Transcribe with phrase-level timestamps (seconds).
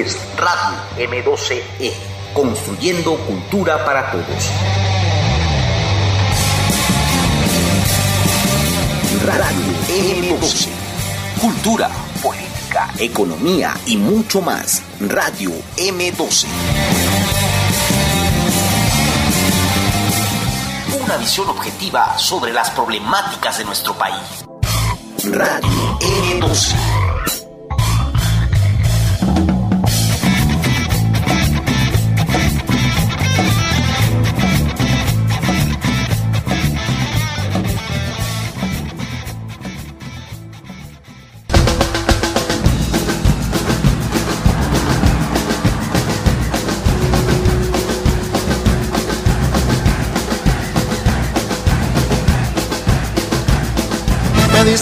[0.00, 1.92] Radio M12E,
[2.32, 4.50] construyendo cultura para todos.
[9.26, 10.68] Radio M12,
[11.38, 11.90] cultura,
[12.22, 14.82] política, economía y mucho más.
[15.00, 16.46] Radio M12.
[21.04, 24.46] Una visión objetiva sobre las problemáticas de nuestro país.
[25.24, 27.09] Radio M12.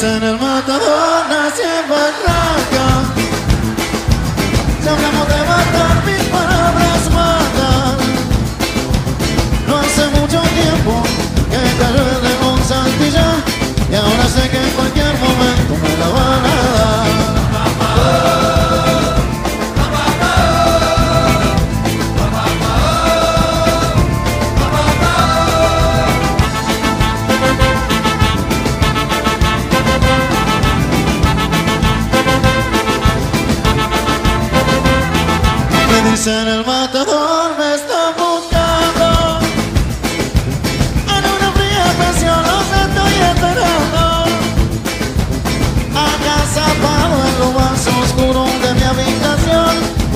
[0.00, 2.86] Dicen el matador nació en Barranca.
[4.80, 7.96] Si hablamos de matar, mis palabras matan.
[9.66, 11.02] No hace mucho tiempo
[11.50, 12.17] que cayó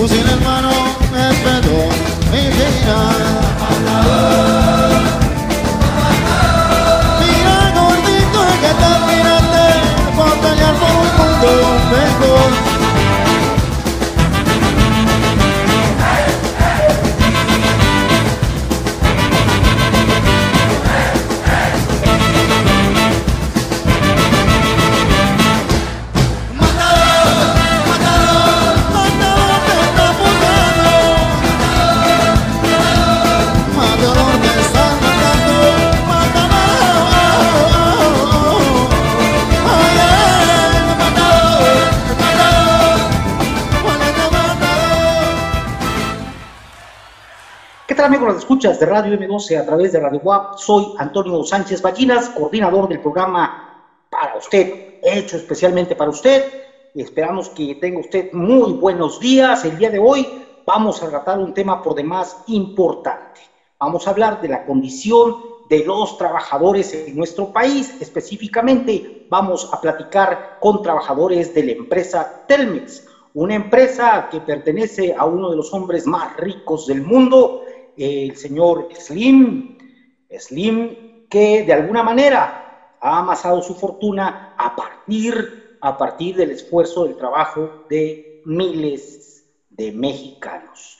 [0.03, 0.70] Fusil en mano
[1.14, 1.89] espero
[2.33, 3.42] mi final
[48.62, 48.78] tal amigos?
[48.78, 50.56] Las escuchas de Radio M12 a través de Radio WAP.
[50.56, 56.45] Soy Antonio Sánchez Ballinas, coordinador del programa para usted, hecho especialmente para usted.
[56.95, 59.64] Esperamos que tenga usted muy buenos días.
[59.64, 60.27] El día de hoy
[60.67, 63.40] vamos a tratar un tema por demás importante.
[63.78, 65.36] Vamos a hablar de la condición
[65.68, 67.96] de los trabajadores en nuestro país.
[68.01, 75.24] Específicamente vamos a platicar con trabajadores de la empresa Telmex, una empresa que pertenece a
[75.24, 77.62] uno de los hombres más ricos del mundo,
[77.97, 79.77] el señor Slim,
[80.39, 80.97] Slim,
[81.29, 82.55] que de alguna manera
[83.01, 85.35] ha amasado su fortuna a partir,
[85.80, 90.98] a partir del esfuerzo del trabajo de miles de mexicanos.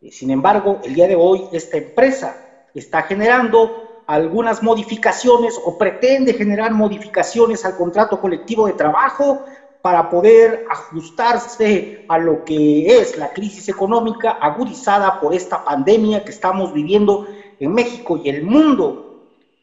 [0.00, 2.38] Eh, Sin embargo, el día de hoy esta empresa
[2.72, 3.74] está generando
[4.06, 9.40] algunas modificaciones o pretende generar modificaciones al contrato colectivo de trabajo
[9.82, 16.32] para poder ajustarse a lo que es la crisis económica agudizada por esta pandemia que
[16.32, 17.26] estamos viviendo
[17.58, 19.06] en México y el mundo.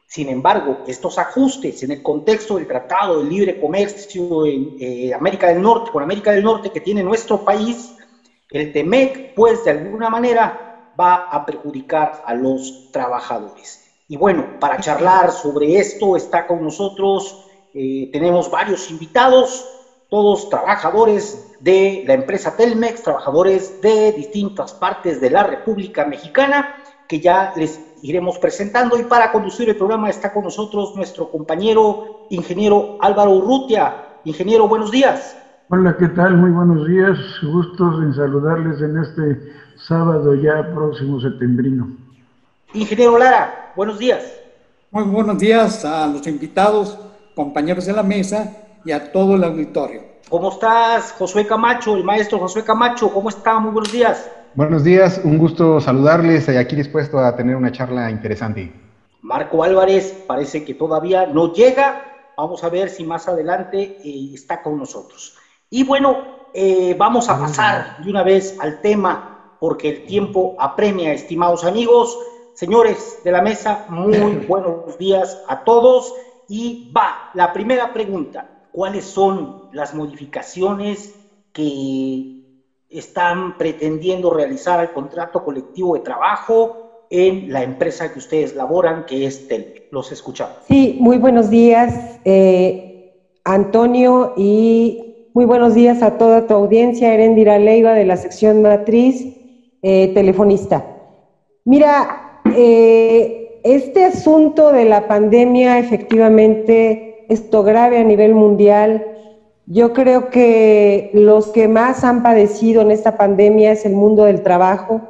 [0.08, 5.50] Sin embargo, estos ajustes en el contexto del Tratado de Libre Comercio en eh, América
[5.50, 7.94] del Norte, con América del Norte que tiene nuestro país,
[8.50, 13.84] el TEMEC, pues de alguna manera va a perjudicar a los trabajadores.
[14.08, 19.66] Y bueno, para charlar sobre esto está con nosotros, eh, tenemos varios invitados,
[20.10, 26.76] todos trabajadores de la empresa Telmex, trabajadores de distintas partes de la República Mexicana,
[27.08, 28.98] que ya les iremos presentando.
[28.98, 34.04] Y para conducir el programa está con nosotros nuestro compañero ingeniero Álvaro Urrutia.
[34.24, 35.38] Ingeniero, buenos días.
[35.70, 36.38] Hola, ¿qué tal?
[36.38, 37.18] Muy buenos días.
[37.44, 41.90] Gustos en saludarles en este sábado ya próximo septembrino.
[42.74, 44.24] Ingeniero Lara, buenos días.
[44.92, 46.98] Muy buenos días a los invitados,
[47.36, 50.07] compañeros de la mesa y a todo el auditorio.
[50.30, 53.14] ¿Cómo estás, Josué Camacho, el maestro Josué Camacho?
[53.14, 53.60] ¿Cómo está?
[53.60, 54.30] Muy buenos días.
[54.56, 58.74] Buenos días, un gusto saludarles y aquí dispuesto a tener una charla interesante.
[59.22, 62.04] Marco Álvarez parece que todavía no llega.
[62.36, 65.38] Vamos a ver si más adelante eh, está con nosotros.
[65.70, 71.14] Y bueno, eh, vamos a pasar de una vez al tema porque el tiempo apremia,
[71.14, 72.20] estimados amigos.
[72.54, 76.14] Señores de la mesa, muy buenos días a todos.
[76.50, 78.50] Y va, la primera pregunta.
[78.78, 81.16] ¿Cuáles son las modificaciones
[81.54, 82.44] que
[82.90, 89.26] están pretendiendo realizar el contrato colectivo de trabajo en la empresa que ustedes laboran, que
[89.26, 89.84] es Telme.
[89.92, 90.58] Los escuchamos.
[90.68, 93.14] Sí, muy buenos días, eh,
[93.46, 99.24] Antonio, y muy buenos días a toda tu audiencia, Erendira Leiva de la sección matriz
[99.82, 100.86] eh, telefonista.
[101.64, 109.17] Mira, eh, este asunto de la pandemia efectivamente, esto grave a nivel mundial,
[109.68, 114.42] yo creo que los que más han padecido en esta pandemia es el mundo del
[114.42, 115.02] trabajo.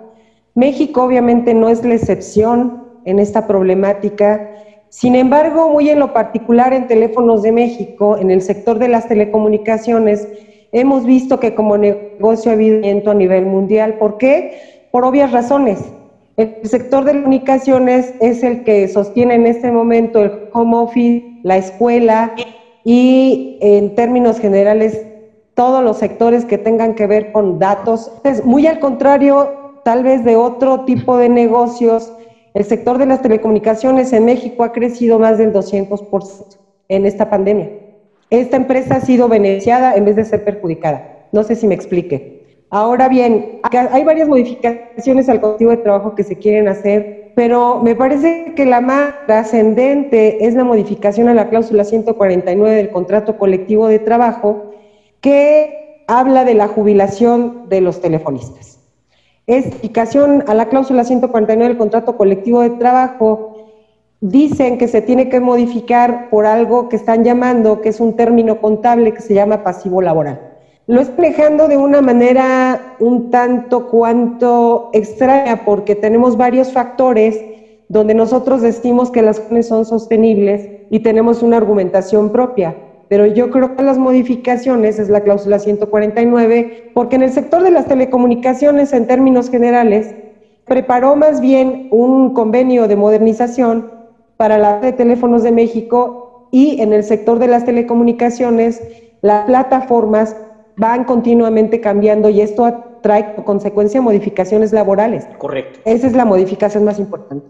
[0.55, 4.49] México obviamente no es la excepción en esta problemática.
[4.89, 9.07] Sin embargo, muy en lo particular en Teléfonos de México, en el sector de las
[9.07, 10.27] telecomunicaciones,
[10.71, 13.99] hemos visto que como negocio ha habido a nivel mundial.
[13.99, 14.87] ¿Por qué?
[14.89, 15.83] Por obvias razones.
[16.35, 21.57] El sector de comunicaciones es el que sostiene en este momento el home office, la
[21.57, 22.33] escuela,
[22.89, 25.05] y en términos generales
[25.55, 28.13] todos los sectores que tengan que ver con datos.
[28.23, 32.13] Es muy al contrario, tal vez de otro tipo de negocios,
[32.53, 36.57] el sector de las telecomunicaciones en México ha crecido más del 200%
[36.87, 37.69] en esta pandemia.
[38.29, 41.27] Esta empresa ha sido beneficiada en vez de ser perjudicada.
[41.33, 42.63] No sé si me explique.
[42.69, 43.59] Ahora bien,
[43.91, 48.65] hay varias modificaciones al colectivo de trabajo que se quieren hacer pero me parece que
[48.65, 54.71] la más trascendente es la modificación a la cláusula 149 del contrato colectivo de trabajo
[55.21, 58.79] que habla de la jubilación de los telefonistas.
[59.45, 63.67] Esta modificación a la cláusula 149 del contrato colectivo de trabajo
[64.19, 68.59] dicen que se tiene que modificar por algo que están llamando, que es un término
[68.59, 70.46] contable que se llama pasivo laboral.
[70.89, 77.37] Lo estoy dejando de una manera un tanto cuanto extraña porque tenemos varios factores
[77.89, 82.77] donde nosotros decimos que las acciones son sostenibles y tenemos una argumentación propia.
[83.09, 87.71] Pero yo creo que las modificaciones es la cláusula 149 porque en el sector de
[87.71, 90.15] las telecomunicaciones en términos generales
[90.63, 93.91] preparó más bien un convenio de modernización
[94.37, 98.81] para la de teléfonos de México y en el sector de las telecomunicaciones
[99.21, 100.35] las plataformas
[100.77, 102.71] van continuamente cambiando y esto
[103.01, 105.27] trae como consecuencia modificaciones laborales.
[105.37, 105.79] Correcto.
[105.85, 107.47] Esa es la modificación más importante.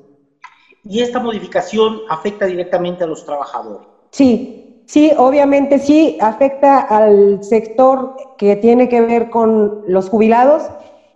[0.83, 3.87] ¿Y esta modificación afecta directamente a los trabajadores?
[4.11, 10.63] Sí, sí, obviamente sí, afecta al sector que tiene que ver con los jubilados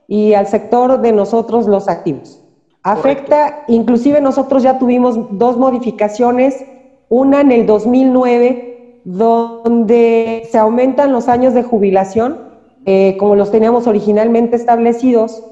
[0.07, 2.41] y al sector de nosotros los activos.
[2.83, 6.65] Afecta, inclusive nosotros ya tuvimos dos modificaciones,
[7.07, 8.70] una en el 2009
[9.03, 12.39] donde se aumentan los años de jubilación,
[12.85, 15.43] eh, como los teníamos originalmente establecidos,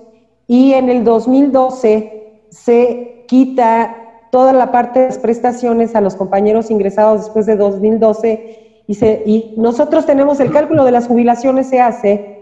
[0.47, 3.95] y en el 2012 se quita
[4.31, 9.53] toda la parte de las prestaciones a los compañeros ingresados después de 2012 y, y
[9.57, 12.39] nosotros tenemos el cálculo de las jubilaciones se hace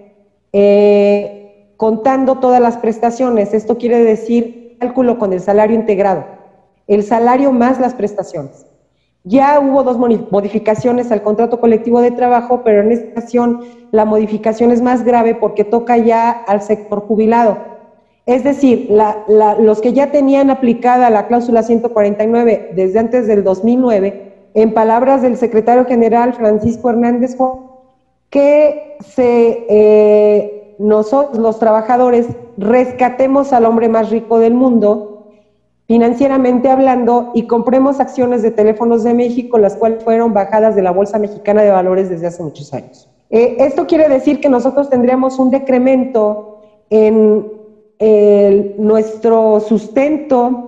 [0.53, 3.53] eh, contando todas las prestaciones.
[3.53, 6.25] Esto quiere decir cálculo con el salario integrado,
[6.87, 8.66] el salario más las prestaciones.
[9.27, 13.59] Ya hubo dos modificaciones al contrato colectivo de trabajo, pero en esta ocasión
[13.91, 17.57] la modificación es más grave porque toca ya al sector jubilado.
[18.25, 18.89] Es decir,
[19.59, 25.37] los que ya tenían aplicada la cláusula 149 desde antes del 2009, en palabras del
[25.37, 27.35] secretario general Francisco Hernández
[28.29, 35.16] que se, eh, nosotros los trabajadores rescatemos al hombre más rico del mundo,
[35.87, 40.91] financieramente hablando y compremos acciones de teléfonos de México, las cuales fueron bajadas de la
[40.91, 43.09] Bolsa Mexicana de Valores desde hace muchos años.
[43.29, 47.57] Eh, esto quiere decir que nosotros tendríamos un decremento en
[48.77, 50.67] nuestro sustento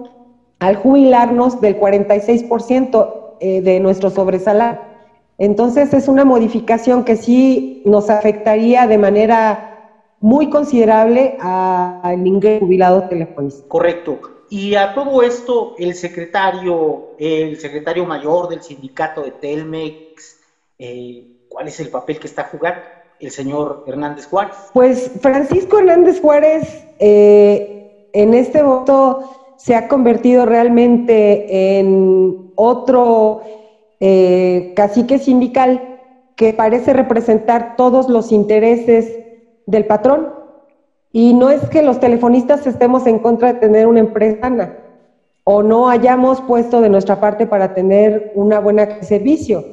[0.59, 4.81] al jubilarnos del 46% eh, de nuestro sobresalario.
[5.37, 9.65] Entonces es una modificación que sí nos afectaría de manera
[10.19, 13.65] muy considerable al ingreso jubilado telefonista.
[13.69, 14.19] Correcto.
[14.49, 20.39] Y a todo esto, el secretario, el secretario mayor del sindicato de Telmex,
[20.79, 22.81] eh, ¿cuál es el papel que está jugando?
[23.19, 24.55] El señor Hernández Juárez.
[24.73, 33.41] Pues Francisco Hernández Juárez eh, en este voto se ha convertido realmente en otro
[33.99, 35.99] eh, cacique sindical
[36.35, 39.19] que parece representar todos los intereses
[39.65, 40.38] del patrón
[41.11, 44.75] y no es que los telefonistas estemos en contra de tener una empresa
[45.43, 49.65] o no hayamos puesto de nuestra parte para tener una buena servicio.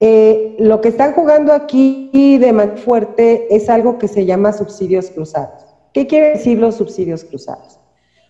[0.00, 5.10] Eh, lo que están jugando aquí de más fuerte es algo que se llama subsidios
[5.10, 5.66] cruzados.
[5.92, 7.78] ¿Qué quiere decir los subsidios cruzados?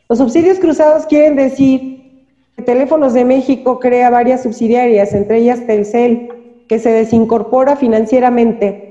[0.08, 6.64] Los subsidios cruzados quieren decir que Teléfonos de México crea varias subsidiarias, entre ellas Telcel,
[6.68, 8.85] que se desincorpora financieramente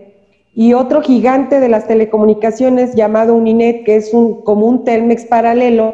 [0.55, 5.93] y otro gigante de las telecomunicaciones llamado Uninet, que es un, como un Telmex paralelo,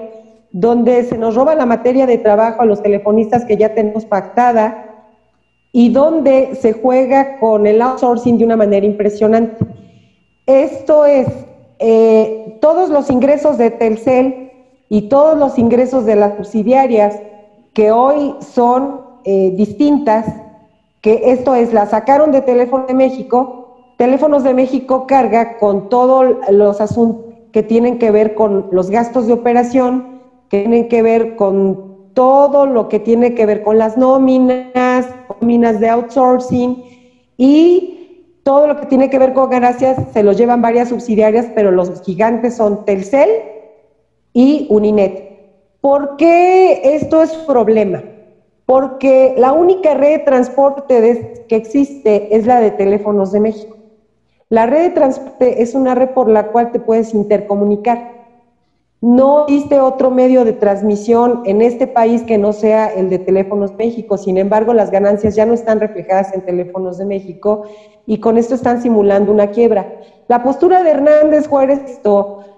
[0.52, 5.08] donde se nos roba la materia de trabajo a los telefonistas que ya tenemos pactada
[5.72, 9.66] y donde se juega con el outsourcing de una manera impresionante.
[10.46, 11.28] Esto es,
[11.80, 14.52] eh, todos los ingresos de Telcel
[14.90, 17.20] y todos los ingresos de las subsidiarias
[17.74, 20.28] que hoy son eh, distintas,
[21.02, 23.61] que esto es, la sacaron de Teléfono de México,
[24.02, 29.28] Teléfonos de México carga con todos los asuntos que tienen que ver con los gastos
[29.28, 33.98] de operación, que tienen que ver con todo lo que tiene que ver con las
[33.98, 35.06] nóminas,
[35.40, 36.84] nóminas de outsourcing
[37.38, 41.70] y todo lo que tiene que ver con ganancias se los llevan varias subsidiarias, pero
[41.70, 43.30] los gigantes son Telcel
[44.34, 45.78] y Uninet.
[45.80, 48.02] ¿Por qué esto es problema?
[48.66, 53.78] Porque la única red de transporte que existe es la de teléfonos de México.
[54.52, 58.28] La red de transporte es una red por la cual te puedes intercomunicar.
[59.00, 63.74] No existe otro medio de transmisión en este país que no sea el de Teléfonos
[63.78, 64.18] México.
[64.18, 67.64] Sin embargo, las ganancias ya no están reflejadas en Teléfonos de México
[68.06, 69.90] y con esto están simulando una quiebra.
[70.28, 71.80] La postura de Hernández Juárez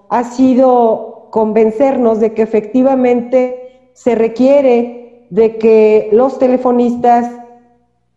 [0.10, 7.30] ha sido convencernos de que efectivamente se requiere de que los telefonistas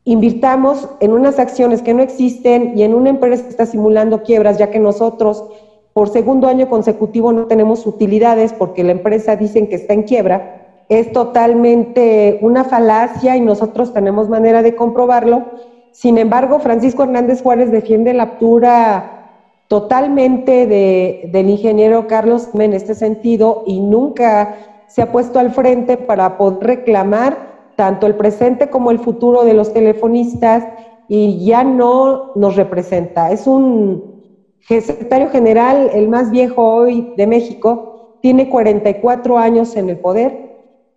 [0.07, 4.57] invirtamos en unas acciones que no existen y en una empresa que está simulando quiebras,
[4.57, 5.45] ya que nosotros
[5.93, 10.85] por segundo año consecutivo no tenemos utilidades porque la empresa dicen que está en quiebra,
[10.89, 15.43] es totalmente una falacia y nosotros tenemos manera de comprobarlo.
[15.91, 19.33] Sin embargo, Francisco Hernández Juárez defiende la altura
[19.67, 24.55] totalmente de, del ingeniero Carlos en este sentido y nunca
[24.87, 29.55] se ha puesto al frente para poder reclamar tanto el presente como el futuro de
[29.55, 30.65] los telefonistas
[31.09, 33.31] y ya no nos representa.
[33.31, 34.03] Es un
[34.61, 40.37] secretario general, el más viejo hoy de México, tiene 44 años en el poder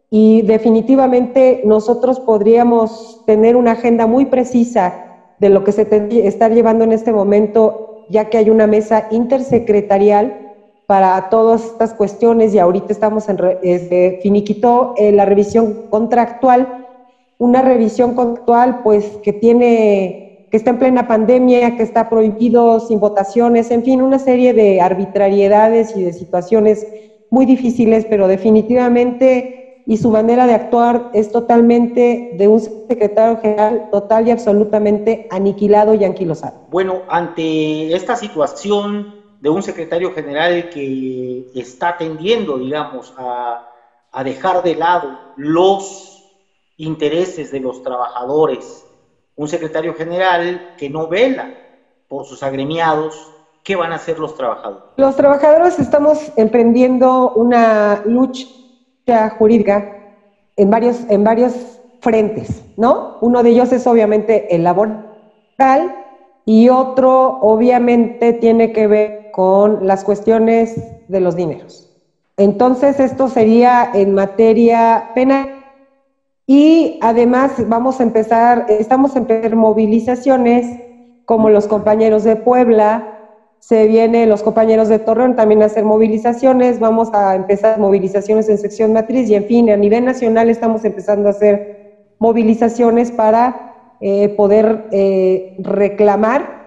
[0.09, 4.95] y definitivamente nosotros podríamos tener una agenda muy precisa
[5.38, 5.88] de lo que se
[6.25, 10.49] está llevando en este momento, ya que hay una mesa intersecretarial
[10.89, 16.67] para todas estas cuestiones y ahorita estamos en, este, finiquitó eh, la revisión contractual,
[17.38, 23.00] una revisión contractual pues que tiene, que está en plena pandemia, que está prohibido sin
[23.00, 26.88] votaciones, en fin, una serie de arbitrariedades y de situaciones
[27.29, 33.89] muy difíciles, pero definitivamente y su manera de actuar es totalmente de un secretario general
[33.91, 36.55] total y absolutamente aniquilado y anquilosado.
[36.65, 43.65] Bueno, ante esta situación de un secretario general que está tendiendo, digamos, a,
[44.24, 46.25] dejar de lado los
[46.77, 48.86] intereses de los trabajadores,
[49.36, 51.53] un secretario general que no vela
[52.08, 53.31] por sus agremiados,
[53.63, 54.84] ¿qué van a hacer los trabajadores?
[54.98, 59.96] Los trabajadores estamos emprendiendo una lucha jurídica
[60.55, 61.53] en varios, en varios
[62.01, 63.17] frentes, ¿no?
[63.22, 65.05] Uno de ellos es obviamente el laboral
[66.46, 70.75] y otro obviamente tiene que ver con las cuestiones
[71.08, 71.89] de los dineros.
[72.36, 75.48] Entonces, esto sería en materia penal.
[76.46, 80.65] Y además vamos a empezar, estamos en movilizaciones
[81.24, 83.08] como los compañeros de Puebla,
[83.60, 88.58] se vienen los compañeros de Torreón también a hacer movilizaciones, vamos a empezar movilizaciones en
[88.58, 91.62] sección matriz y en fin, a nivel nacional estamos empezando a hacer
[92.19, 93.55] movilizaciones para
[94.01, 96.59] eh, poder eh, reclamar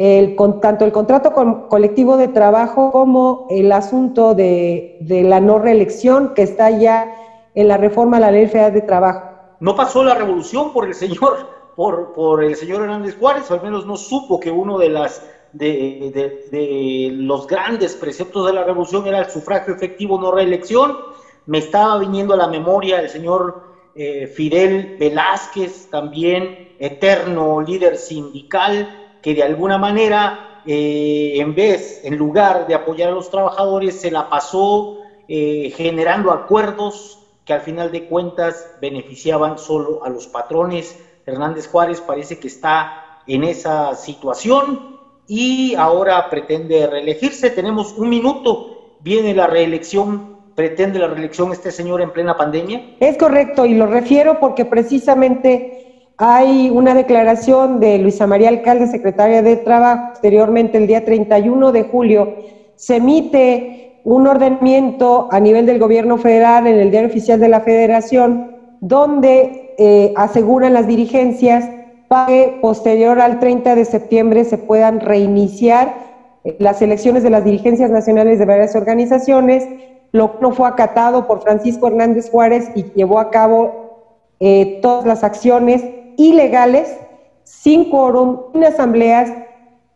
[0.00, 1.34] el, con, tanto el contrato
[1.68, 7.14] colectivo de trabajo como el asunto de, de, la no reelección que está ya
[7.54, 9.28] en la reforma a la Ley Federal de Trabajo.
[9.60, 13.84] No pasó la revolución por el señor, por, el señor Hernández Juárez, o al menos
[13.84, 19.30] no supo que uno de las de, los grandes preceptos de la revolución era el
[19.30, 20.96] sufragio efectivo, no reelección.
[21.44, 23.64] Me estaba viniendo a la memoria el señor
[23.94, 32.16] eh, Fidel Velázquez, también eterno líder sindical, que de alguna manera, eh, en vez, en
[32.16, 34.98] lugar de apoyar a los trabajadores, se la pasó
[35.28, 40.98] eh, generando acuerdos que al final de cuentas beneficiaban solo a los patrones.
[41.26, 47.50] Hernández Juárez parece que está en esa situación y ahora pretende reelegirse.
[47.50, 52.96] Tenemos un minuto, viene la reelección pretende la reelección este señor en plena pandemia?
[53.00, 55.89] Es correcto y lo refiero porque precisamente
[56.22, 61.84] hay una declaración de Luisa María Alcalde, secretaria de Trabajo, posteriormente el día 31 de
[61.84, 62.34] julio,
[62.76, 67.62] se emite un ordenamiento a nivel del gobierno federal en el diario oficial de la
[67.62, 71.66] federación, donde eh, aseguran las dirigencias
[72.06, 75.94] para que posterior al 30 de septiembre se puedan reiniciar
[76.44, 79.66] eh, las elecciones de las dirigencias nacionales de varias organizaciones.
[80.12, 83.80] Lo no fue acatado por Francisco Hernández Juárez y llevó a cabo
[84.38, 85.82] eh, todas las acciones
[86.16, 86.96] ilegales,
[87.44, 89.32] sin quórum, sin asambleas.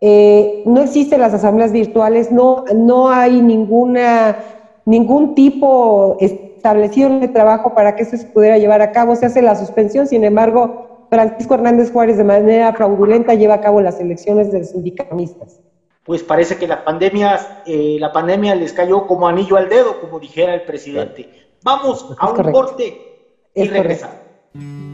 [0.00, 4.36] Eh, no existen las asambleas virtuales, no, no hay ninguna,
[4.84, 9.16] ningún tipo establecido de trabajo para que eso se pudiera llevar a cabo.
[9.16, 13.80] Se hace la suspensión, sin embargo, Francisco Hernández Juárez de manera fraudulenta lleva a cabo
[13.80, 15.60] las elecciones de los sindicalistas.
[16.04, 20.20] Pues parece que la pandemia, eh, la pandemia les cayó como anillo al dedo, como
[20.20, 21.30] dijera el presidente.
[21.62, 22.98] Vamos a un corte
[23.54, 24.16] y regresamos.
[24.52, 24.93] Búsquenme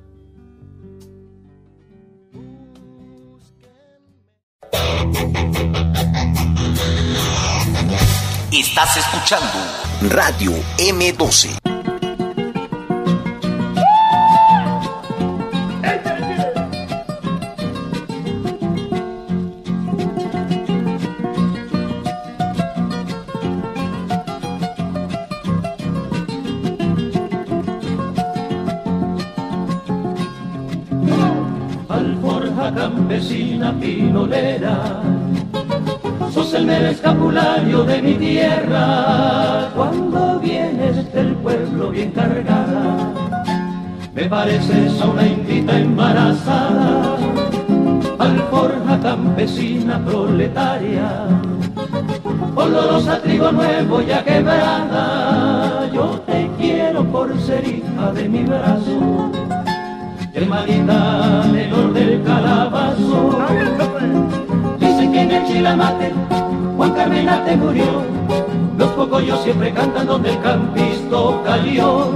[8.61, 9.57] Estás escuchando
[10.03, 11.60] Radio M12.
[38.71, 39.69] Tierra.
[39.75, 43.13] Cuando vienes del pueblo bien cargada,
[44.13, 47.17] me pareces a una indita embarazada.
[48.19, 51.27] Alforja campesina proletaria,
[52.55, 55.89] olorosa trigo nuevo ya quebrada.
[55.91, 59.31] Yo te quiero por ser hija de mi brazo
[60.33, 63.39] hermanita menor del calabazo.
[64.79, 66.13] Dicen que en el chilamate
[66.81, 67.83] Juan Carmenate murió.
[68.75, 72.09] Los cocoyos siempre cantan donde el campisto cayó.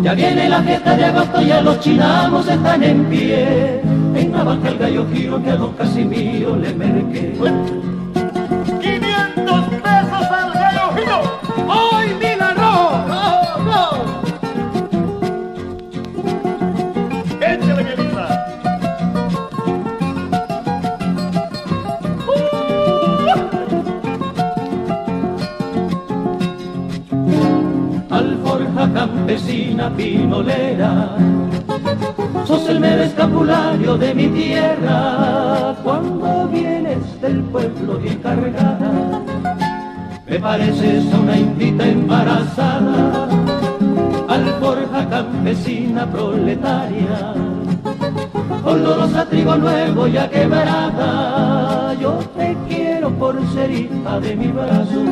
[0.00, 3.80] Ya viene la fiesta de agosto, ya los chinamos están en pie.
[4.14, 7.36] En Navaja el gallo giro que a don Casimiro le merqué.
[29.90, 31.16] Pinolera,
[32.44, 35.74] sos el mero escapulario de mi tierra.
[35.82, 39.22] Cuando vienes del pueblo bien cargada,
[40.28, 43.28] me pareces una indita embarazada.
[44.28, 47.34] Alforja campesina proletaria,
[48.64, 51.94] olorosa trigo nuevo ya quebrada.
[52.00, 55.04] Yo te quiero por ser hija de mi brazo,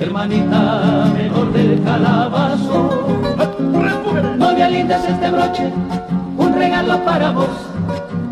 [0.00, 2.90] hermanita menor del calabazo.
[4.36, 5.72] Novia linda es este broche,
[6.36, 7.48] un regalo para vos.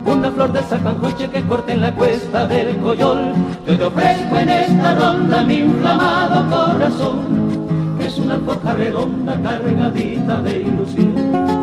[0.05, 3.35] Una flor de sacancoche que corte en la cuesta del coyol.
[3.67, 10.61] Yo te ofrezco en esta ronda mi inflamado corazón, es una alforja redonda cargadita de
[10.63, 11.59] ilusión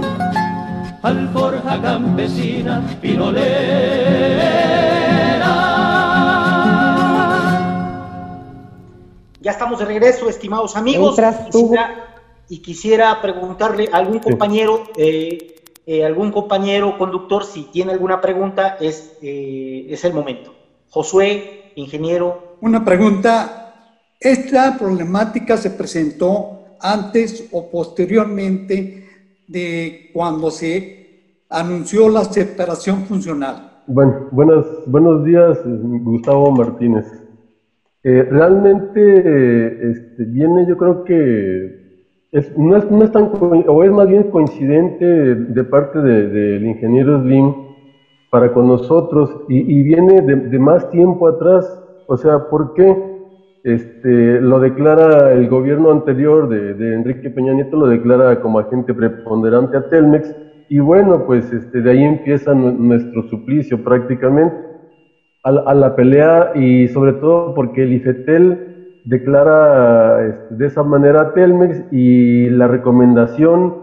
[1.06, 4.85] alforja campesina pinolera.
[9.46, 11.22] Ya estamos de regreso, estimados amigos.
[12.50, 18.78] y quisiera preguntarle a algún compañero, eh, eh, algún compañero conductor, si tiene alguna pregunta,
[18.82, 20.52] es, eh, es el momento.
[20.90, 22.58] Josué, ingeniero.
[22.62, 23.92] Una pregunta.
[24.20, 29.08] ¿Esta problemática se presentó antes o posteriormente
[29.48, 33.84] de cuando se anunció la separación funcional.
[33.86, 37.25] Bueno, buenas, buenos días, Gustavo Martínez.
[38.08, 43.92] Eh, realmente este, viene, yo creo que es, no, es, no, es, tan, o es
[43.92, 47.52] más bien coincidente de, parte del de, ingeniero Slim
[48.30, 51.66] para con nosotros y, viene de, de, más tiempo atrás.
[52.06, 52.96] O sea, ¿por qué?
[53.64, 59.78] Este, lo declara el gobierno anterior de, Enrique Peña Nieto, lo declara como agente preponderante
[59.78, 60.32] a Telmex,
[60.70, 64.75] y bueno, pues este, de ahí empieza nuestro suplicio prácticamente
[65.46, 71.34] a, la pelea y sobre todo porque el IFETEL declara este, de esa manera a
[71.34, 73.76] Telmex y la recomendación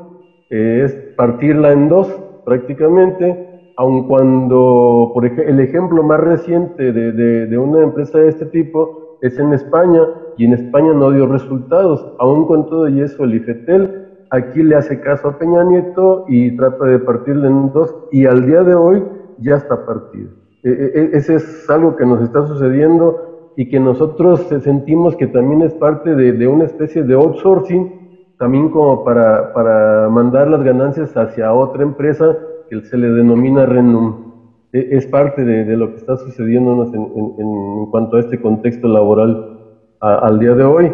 [0.51, 2.09] eh, es partirla en dos
[2.45, 9.39] prácticamente, aun cuando, por el ejemplo más reciente de, una empresa de este tipo es
[9.39, 10.01] en España
[10.37, 12.05] y en España no dio resultados.
[12.19, 16.57] Aún con todo y eso, el IFETEL aquí le hace caso a Peña Nieto y
[16.57, 19.05] trata de partirle en dos y al día de hoy
[19.39, 20.42] ya está partido.
[20.65, 25.27] E, e, e, ese es algo que nos está sucediendo y que nosotros sentimos que
[25.27, 31.17] también es parte de, una especie de outsourcing, también como para, para mandar las ganancias
[31.17, 32.37] hacia otra empresa
[32.71, 34.33] que se le denomina Renum.
[34.73, 39.59] Es parte de, lo que está sucediendo en, cuanto a este contexto laboral
[40.01, 40.93] al día de hoy.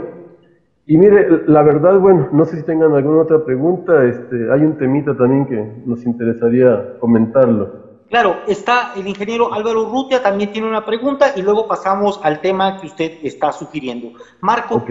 [0.87, 4.79] Y mire, la verdad, bueno, no sé si tengan alguna otra pregunta, este, hay un
[4.79, 7.88] temita también que nos interesaría comentarlo.
[8.09, 12.81] Claro, está el ingeniero Álvaro Urrutia, también tiene una pregunta y luego pasamos al tema
[12.81, 14.13] que usted está sugiriendo.
[14.41, 14.83] Marco,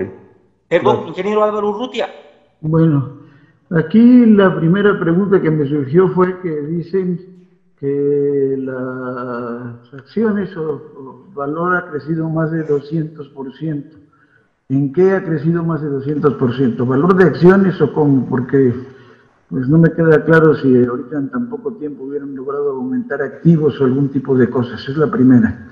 [0.68, 2.10] perdón, ingeniero Álvaro Urrutia.
[2.62, 3.18] Bueno,
[3.72, 7.38] aquí la primera pregunta que me surgió fue que dicen
[7.80, 13.84] que las acciones o, valor ha crecido más de 200%.
[14.70, 16.86] ¿En qué ha crecido más de 200%?
[16.86, 18.28] ¿Valor de acciones o cómo?
[18.28, 18.74] Porque
[19.50, 23.80] pues no me queda claro si ahorita en tan poco tiempo hubieran logrado aumentar activos
[23.80, 24.88] o algún tipo de cosas.
[24.88, 25.68] Es la primera.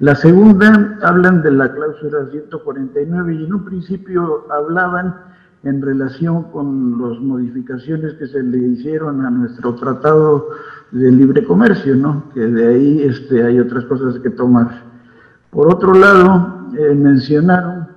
[0.00, 5.14] La segunda, hablan de la cláusula 149 y en un principio hablaban
[5.62, 10.48] en relación con las modificaciones que se le hicieron a nuestro tratado
[10.90, 12.30] de libre comercio, ¿no?
[12.32, 14.84] que de ahí este, hay otras cosas que tomar.
[15.50, 17.88] Por otro lado, eh, mencionaron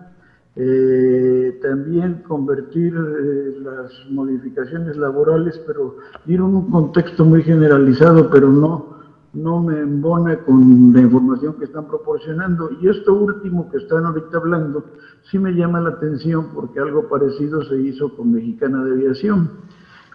[0.56, 1.23] eh,
[1.64, 5.96] también convertir eh, las modificaciones laborales, pero
[6.26, 9.00] dieron un contexto muy generalizado, pero no,
[9.34, 12.70] no me embona con la información que están proporcionando.
[12.80, 14.84] Y esto último que están ahorita hablando,
[15.32, 19.50] sí me llama la atención porque algo parecido se hizo con Mexicana de Aviación.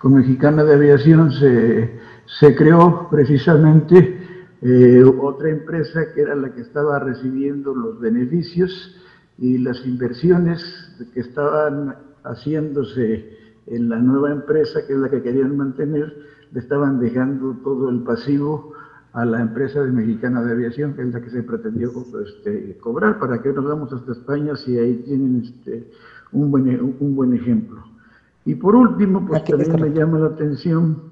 [0.01, 1.99] Con Mexicana de Aviación se
[2.39, 4.21] se creó precisamente
[4.61, 8.97] eh, otra empresa que era la que estaba recibiendo los beneficios
[9.39, 10.61] y las inversiones
[11.15, 16.15] que estaban haciéndose en la nueva empresa, que es la que querían mantener,
[16.53, 18.73] le estaban dejando todo el pasivo
[19.13, 21.91] a la empresa de Mexicana de Aviación, que es la que se pretendió
[22.25, 23.19] este, cobrar.
[23.19, 25.91] ¿Para que nos vamos hasta España si ahí tienen este,
[26.33, 27.85] un, buen, un buen ejemplo?
[28.45, 31.03] Y por último, pues también me llama la atención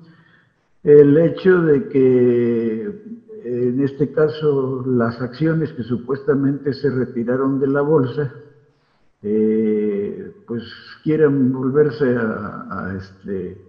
[0.83, 3.16] el hecho de que
[3.57, 8.33] en este caso las acciones que supuestamente se retiraron de la bolsa,
[9.23, 10.63] eh, pues
[11.03, 13.61] quieren volverse a, este,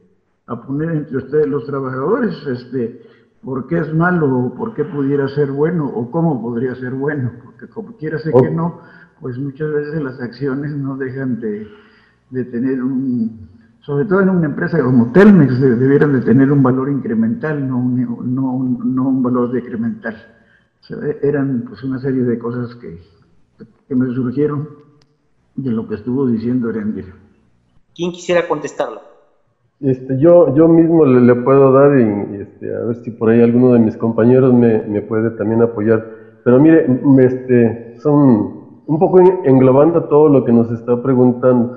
[0.45, 3.02] a poner entre ustedes los trabajadores, este,
[3.41, 7.32] por qué es malo o por qué pudiera ser bueno o cómo podría ser bueno,
[7.43, 8.82] porque como quiera ser que no,
[9.21, 11.67] pues muchas veces las acciones no dejan de,
[12.30, 13.47] de tener un,
[13.88, 18.36] sobre todo en una empresa como Telmex, debieran de tener un valor incremental, no un,
[18.36, 20.13] no, no un valor decremental.
[21.21, 23.00] eran pues una serie de cosas que,
[23.88, 24.67] que me surgieron
[25.56, 27.06] de lo que estuvo diciendo Erendir.
[27.95, 29.00] ¿Quién quisiera contestarlo?
[29.80, 33.41] Este, yo, yo mismo le, le puedo dar y, este, a ver si por ahí
[33.41, 36.04] alguno de mis compañeros me, me puede también apoyar.
[36.43, 38.52] Pero mire, me- este, son
[38.86, 41.71] un poco en- englobando todo lo que nos está preguntando.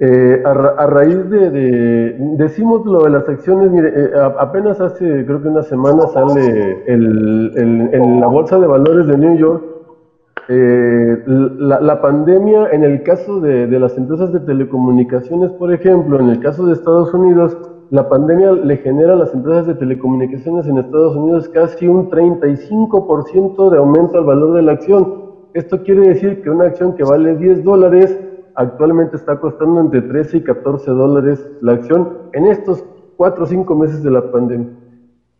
[0.00, 4.80] Eh, a, ra- a raíz de, de- decimos lo de las acciones, mire, eh, apenas
[4.80, 7.50] hace creo que una semana sale el,
[7.92, 9.64] en la Bolsa de Valores de New York
[10.50, 16.18] eh, la, la pandemia, en el caso de, de las empresas de telecomunicaciones, por ejemplo,
[16.20, 17.58] en el caso de Estados Unidos,
[17.90, 23.70] la pandemia le genera a las empresas de telecomunicaciones en Estados Unidos casi un 35%
[23.70, 25.24] de aumento al valor de la acción.
[25.54, 28.18] Esto quiere decir que una acción que vale 10 dólares
[28.58, 32.84] actualmente está costando entre 13 y 14 dólares la acción en estos
[33.16, 34.68] 4 o 5 meses de la pandemia.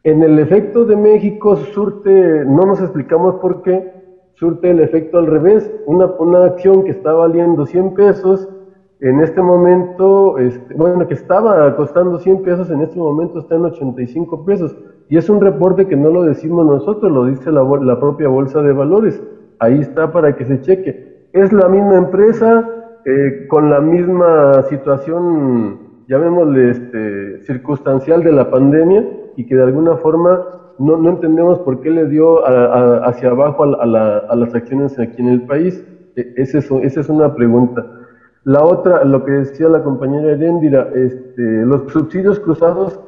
[0.05, 3.93] En el efecto de México surte, no nos explicamos por qué,
[4.35, 5.71] surte el efecto al revés.
[5.87, 8.49] Una, una acción que está valiendo 100 pesos,
[9.01, 13.65] en este momento, este, bueno, que estaba costando 100 pesos, en este momento está en
[13.65, 14.77] 85 pesos.
[15.09, 18.73] Y es un reporte que no lo decimos nosotros, lo dice la, propia Bolsa de
[18.73, 19.21] Valores.
[19.59, 21.27] Ahí está para que se cheque.
[21.33, 29.07] Es la misma empresa, eh, con la misma situación, llamémosle este, circunstancial de la pandemia
[29.35, 30.43] y que de alguna forma
[30.77, 34.23] no, no entendemos por qué le dio a- a- hacia abajo a, la- a la-
[34.29, 35.85] a las acciones aquí en el país.
[36.17, 37.87] E- ese es- esa es una pregunta.
[38.45, 42.99] La otra, lo que decía la compañera Heréndira, este, los subsidios cruzados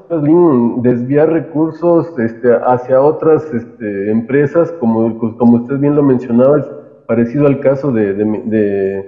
[0.83, 6.67] desviar recursos este, hacia otras este, empresas, como, como usted bien lo mencionaba, es
[7.07, 9.07] parecido al caso de, de, de-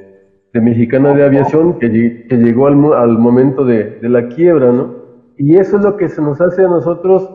[0.53, 5.03] de Mexicana de Aviación, que, que llegó al, al momento de, de la quiebra, ¿no?
[5.37, 7.31] Y eso es lo que se nos hace a nosotros,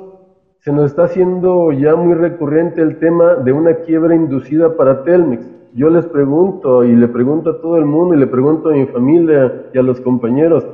[0.60, 5.50] se nos está haciendo ya muy recurrente el tema de una quiebra inducida para Telmex.
[5.74, 8.86] Yo les pregunto y le pregunto a todo el mundo y le pregunto a mi
[8.86, 10.68] familia y a los compañeros,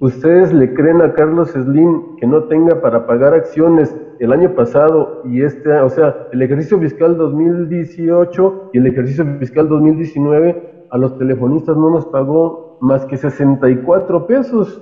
[0.00, 5.22] ¿ustedes le creen a Carlos Slim que no tenga para pagar acciones el año pasado
[5.24, 11.18] y este, o sea, el ejercicio fiscal 2018 y el ejercicio fiscal 2019 a los
[11.18, 14.80] telefonistas no nos pagó más que 64 pesos?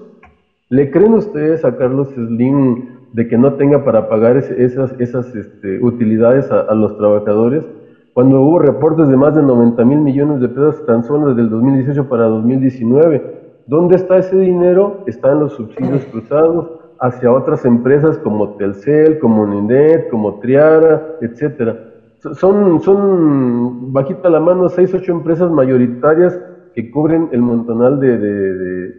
[0.69, 5.83] ¿Le creen ustedes a Carlos Slim de que no tenga para pagar esas, esas este,
[5.83, 7.67] utilidades a, los trabajadores?
[8.13, 11.49] Cuando hubo reportes de más de 90 mil millones de pesos tan solo desde el
[11.49, 13.63] 2018 para 2019.
[13.67, 15.05] ¿Dónde está ese dinero?
[15.07, 21.92] Está en los subsidios cruzados hacia otras empresas como Telcel, como Ninet, como Triara, etcétera.
[22.23, 26.41] So- Son, son bajita la mano, seis, ocho empresas mayoritarias
[26.73, 28.19] que cubren el montonal de-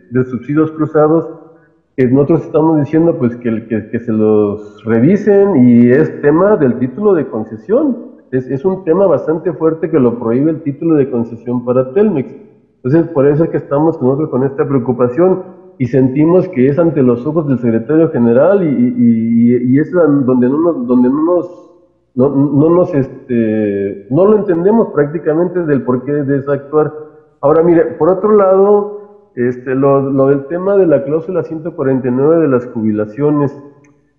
[0.10, 1.30] de subsidios cruzados
[1.96, 6.76] que nosotros estamos diciendo pues que, que, que se los revisen y es tema del
[6.78, 7.98] título de concesión.
[8.32, 12.36] Es, es un tema bastante fuerte que lo prohíbe el título de concesión para Telmex.
[12.84, 15.40] Entonces, por eso es que estamos nosotros con esta preocupación
[15.78, 19.92] y sentimos que es ante los ojos del secretario general y, y, y- y es
[19.92, 21.63] donde no nos, donde no nos,
[22.16, 26.94] no, no nos, este, no lo entendemos prácticamente del porqué de ese actuar.
[27.42, 32.48] Ahora, mire, por otro lado, este, lo, lo del tema de la cláusula 149 de
[32.48, 33.58] las jubilaciones,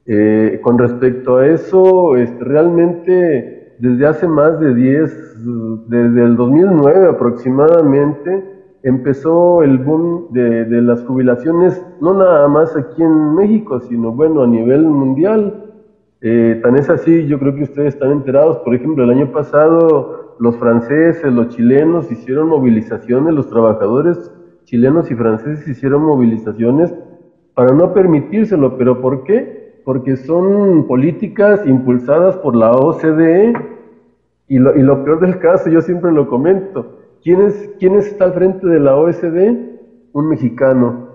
[0.07, 7.09] eh, con respecto a eso, este, realmente desde hace más de 10, desde el 2009
[7.09, 8.45] aproximadamente,
[8.83, 14.43] empezó el boom de, de las jubilaciones, no nada más aquí en México, sino bueno,
[14.43, 15.64] a nivel mundial.
[16.27, 20.37] Eh, tan es así, yo creo que ustedes están enterados, por ejemplo, el año pasado
[20.39, 24.33] los franceses, los chilenos hicieron movilizaciones, los trabajadores
[24.65, 26.95] chilenos y franceses hicieron movilizaciones
[27.53, 29.83] para no permitírselo, pero ¿por qué?
[29.85, 33.53] Porque son políticas impulsadas por la OCDE
[34.49, 38.25] y lo, y lo peor del caso, yo siempre lo comento, ¿quién, es, ¿quién está
[38.25, 39.75] al frente de la OSD?
[40.15, 41.07] Un mexicano,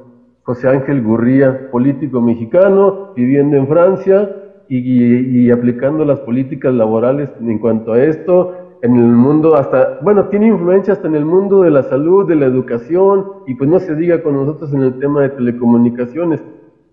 [0.44, 4.36] José Ángel Gurría, político mexicano, viviendo en Francia
[4.70, 10.48] y, aplicando las políticas laborales en cuanto a esto, en el mundo hasta, bueno, tiene
[10.48, 13.96] influencia hasta en el mundo de la salud, de la educación, y pues no se
[13.96, 16.44] diga con nosotros en el tema de telecomunicaciones.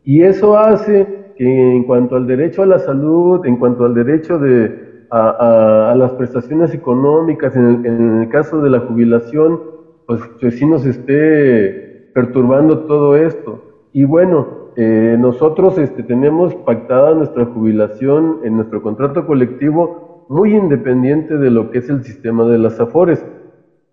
[0.05, 4.39] Y eso hace que en cuanto al derecho a la salud, en cuanto al derecho
[4.39, 9.61] de, a, las prestaciones económicas, en el, en el caso de la jubilación,
[10.07, 13.63] pues, pues sí nos esté perturbando todo esto.
[13.93, 19.93] Y bueno, eh, nosotros este, tenemos pactada nuestra jubilación en nuestro contrato colectivo
[20.29, 23.27] muy independiente de lo que es el sistema de las AFORES.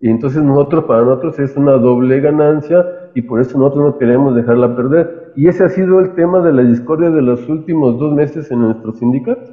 [0.00, 4.34] Y entonces nosotros, para nosotros es una doble ganancia y por eso nosotros no queremos
[4.34, 5.10] dejarla perder.
[5.34, 8.60] Y ese ha sido el tema de la discordia de los últimos dos meses en
[8.60, 9.52] nuestro sindicato.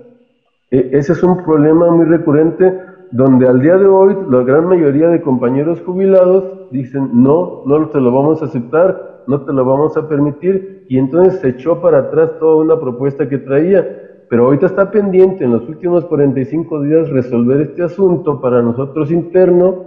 [0.72, 2.76] E- ese es un problema muy recurrente
[3.12, 8.02] donde al día de hoy la gran mayoría de compañeros jubilados dicen no, no te
[8.02, 12.00] lo vamos a aceptar no te lo vamos a permitir, y entonces se echó para
[12.00, 13.98] atrás toda una propuesta que traía.
[14.30, 19.86] Pero ahorita está pendiente en los últimos 45 días resolver este asunto para nosotros interno,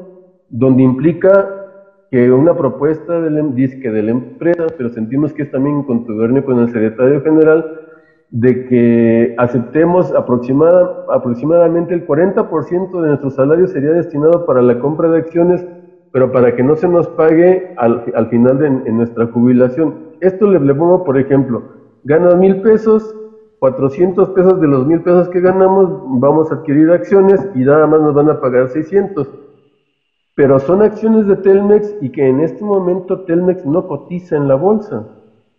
[0.51, 1.49] donde implica
[2.11, 6.59] que una propuesta del, disque de la empresa, pero sentimos que es también contubernio con
[6.61, 7.81] el secretario general,
[8.31, 15.09] de que aceptemos aproximada, aproximadamente el 40% de nuestro salario sería destinado para la compra
[15.09, 15.67] de acciones,
[16.15, 20.15] pero para que no se nos pague al, al final de en nuestra jubilación.
[20.21, 21.65] Esto le, le pongo, por ejemplo,
[22.05, 23.13] ganas mil pesos,
[23.59, 28.01] 400 pesos de los mil pesos que ganamos, vamos a adquirir acciones y nada más
[28.01, 29.29] nos van a pagar 600.
[30.37, 34.55] Pero son acciones de Telmex y que en este momento Telmex no cotiza en la
[34.55, 35.05] bolsa.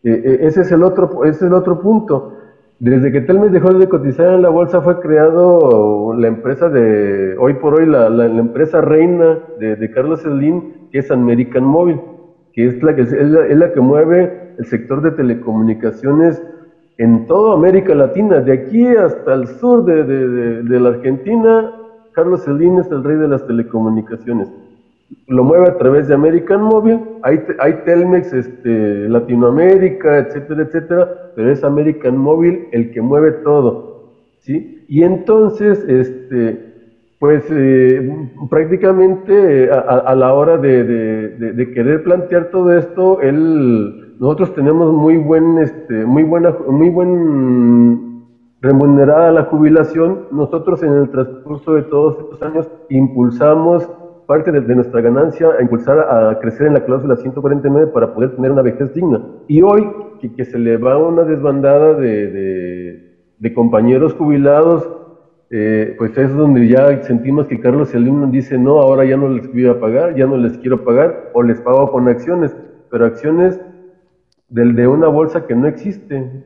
[0.04, 2.32] Eh, eh, ese, es el otro, ese es el otro punto.
[2.80, 7.54] Desde que Telmex dejó de cotizar en la bolsa fue creado la empresa de, hoy
[7.54, 12.02] por hoy, la, la, empresa reina de, Carlos Slim, que es American Mobile,
[12.52, 16.44] que es la que, es la, es la que mueve el sector de telecomunicaciones
[16.98, 21.72] en toda América Latina, de aquí hasta el sur de, de, de la Argentina,
[22.12, 24.50] Carlos Slim es el rey de las telecomunicaciones.
[25.28, 31.52] Lo mueve a través de American Mobile, hay, hay Telmex este, Latinoamérica, etcétera, etcétera, pero
[31.52, 34.14] es American Mobile el que mueve todo.
[34.40, 34.86] ¿sí?
[34.88, 36.74] Y entonces, este,
[37.20, 44.54] pues eh, prácticamente a, la hora de, de, de, querer plantear todo esto, él, nosotros
[44.54, 48.26] tenemos muy buen, este, muy buena, muy buen
[48.62, 53.90] remunerada la jubilación, nosotros en el transcurso de todos estos años impulsamos
[54.26, 58.52] parte de, nuestra ganancia a impulsar a crecer en la cláusula 149 para poder tener
[58.52, 59.22] una vejez digna.
[59.48, 59.88] Y hoy,
[60.20, 63.02] que, se le va una desbandada de,
[63.54, 64.90] compañeros jubilados,
[65.52, 69.52] eh, pues es donde ya sentimos que Carlos Slim dice, no, ahora ya no les
[69.52, 72.56] voy a pagar, ya no les quiero pagar, o les pago con acciones,
[72.90, 73.62] pero acciones
[74.50, 76.44] del, de una bolsa que no existe.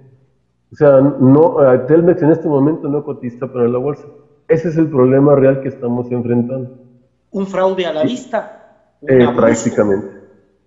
[0.72, 1.56] O sea, no,
[1.88, 4.06] Telmex en este momento no cotiza para la bolsa.
[4.50, 6.89] Ese es el problema real que estamos enfrentando
[7.32, 8.96] un fraude a la vista.
[9.02, 10.20] Un eh, abuso, prácticamente.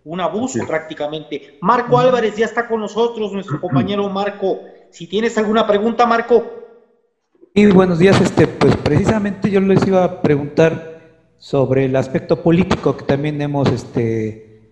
[0.04, 0.66] Un abuso sí.
[0.66, 1.58] prácticamente.
[1.60, 4.60] Marco Álvarez ya está con nosotros, nuestro compañero Marco.
[4.90, 6.44] Si tienes alguna pregunta, Marco.
[7.54, 11.00] Y buenos días, este, pues precisamente yo les iba a preguntar
[11.38, 14.70] sobre el aspecto político que también hemos este,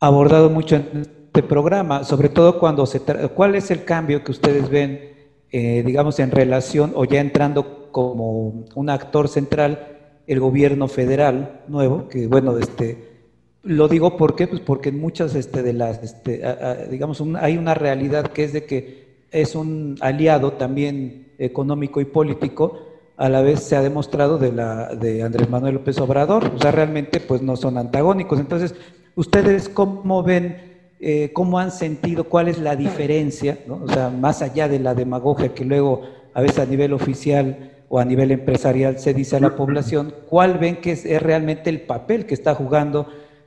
[0.00, 3.00] abordado mucho en este programa, sobre todo cuando se
[3.34, 5.12] cuál es el cambio que ustedes ven,
[5.50, 9.93] eh, digamos, en relación o ya entrando como un actor central
[10.26, 13.14] el gobierno federal nuevo, que bueno, este,
[13.62, 16.42] lo digo porque, pues porque en muchas este, de las, este,
[16.90, 22.04] digamos, un, hay una realidad que es de que es un aliado también económico y
[22.04, 22.78] político,
[23.16, 26.72] a la vez se ha demostrado de, la, de Andrés Manuel López Obrador, o sea,
[26.72, 28.40] realmente pues no son antagónicos.
[28.40, 28.74] Entonces,
[29.14, 33.82] ¿ustedes cómo ven, eh, cómo han sentido, cuál es la diferencia, ¿no?
[33.84, 38.00] o sea, más allá de la demagogia que luego a veces a nivel oficial o
[38.00, 42.26] a nivel empresarial se dice a la población, cuál ven que es, realmente el papel
[42.26, 43.06] que está jugando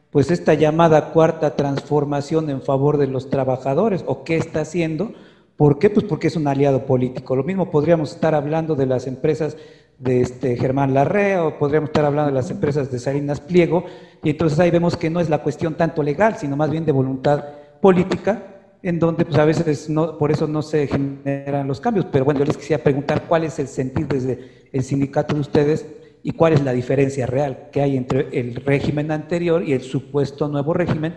[0.10, 5.12] pues esta llamada cuarta transformación en favor de los trabajadores o qué está haciendo.
[5.58, 5.76] Pues
[6.08, 7.36] porque es un aliado político.
[7.36, 9.58] Lo mismo podríamos estar hablando de las empresas
[10.00, 13.84] de este Germán Larrea o podríamos estar hablando de las empresas de Salinas Pliego
[14.24, 16.94] y entonces ahí vemos que no es la cuestión tanto legal, sino más bien de
[16.94, 17.44] voluntad
[17.82, 22.06] política en donde pues a veces no, por eso no se generan los cambios.
[22.12, 25.86] Pero bueno, yo les quisiera preguntar cuál es el sentido desde el sindicato de ustedes
[26.24, 30.48] y cuál es la diferencia real que hay entre el régimen anterior y el supuesto
[30.48, 31.16] nuevo régimen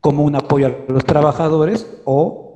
[0.00, 2.54] como un apoyo a los trabajadores o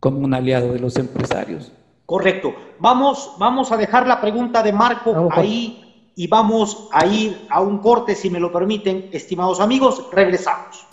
[0.00, 1.72] como un aliado de los empresarios.
[2.06, 2.54] Correcto.
[2.78, 7.60] Vamos, vamos a dejar la pregunta de Marco vamos, ahí y vamos a ir a
[7.62, 10.06] un corte, si me lo permiten, estimados amigos.
[10.12, 10.86] Regresamos.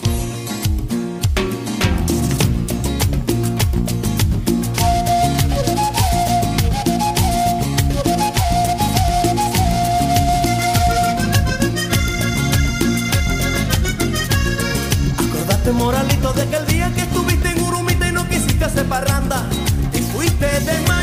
[15.73, 19.45] Moralito de que el día que estuviste en Urumita y no quisiste hacer parranda.
[19.93, 21.00] Y fuiste de mañanita,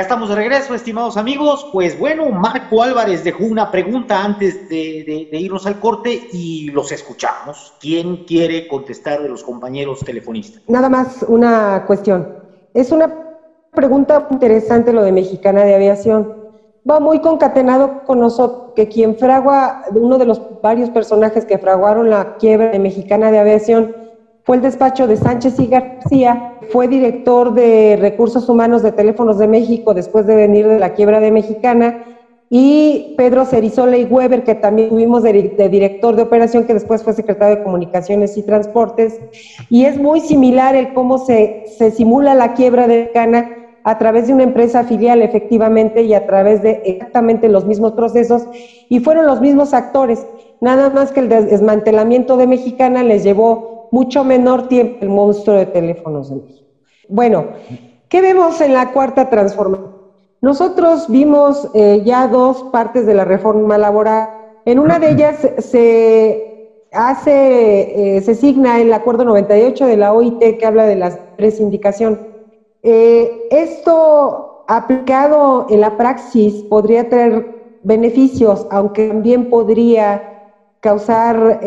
[0.00, 1.68] Estamos de regreso, estimados amigos.
[1.72, 6.90] Pues bueno, Marco Álvarez dejó una pregunta antes de, de, irnos al corte y los
[6.90, 7.74] escuchamos.
[7.78, 10.62] ¿Quién quiere contestar de los compañeros telefonistas?
[10.66, 12.26] Nada más una cuestión.
[12.72, 13.14] Es una
[13.72, 16.26] pregunta interesante lo de Mexicana de Aviación.
[16.88, 22.08] Va muy concatenado con nosotros, que quien fragua, uno de los varios personajes que fraguaron
[22.08, 23.94] la quiebra de Mexicana de Aviación,
[24.54, 29.94] el despacho de Sánchez y García, fue director de Recursos Humanos de Teléfonos de México
[29.94, 32.04] después de venir de la quiebra de Mexicana,
[32.52, 37.12] y Pedro Cerizola y Weber, que también tuvimos de, director de operación, que después fue
[37.12, 39.20] secretario de Comunicaciones y Transportes,
[39.68, 44.26] y es muy similar el cómo se, se simula la quiebra de Mexicana a través
[44.26, 48.42] de una empresa filial, efectivamente, y a través de exactamente los mismos procesos,
[48.88, 50.26] y fueron los mismos actores,
[50.60, 55.66] nada más que el desmantelamiento de Mexicana les llevó mucho menor tiempo el monstruo de
[55.66, 56.66] teléfonos México.
[57.08, 57.46] Bueno,
[58.08, 60.00] ¿qué vemos en la cuarta transformación?
[60.40, 64.30] Nosotros vimos eh, ya dos partes de la reforma laboral.
[64.64, 70.58] En una de ellas se hace, eh, se signa el acuerdo 98 de la OIT
[70.58, 72.18] que habla de la presindicación.
[72.82, 80.22] Eh, esto aplicado en la praxis podría traer beneficios, aunque también podría
[80.80, 81.60] causar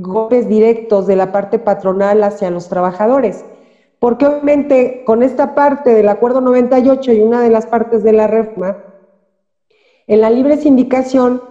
[0.00, 3.44] golpes directos de la parte patronal hacia los trabajadores.
[3.98, 8.26] Porque obviamente con esta parte del Acuerdo 98 y una de las partes de la
[8.26, 8.76] reforma,
[10.06, 11.42] en la libre sindicación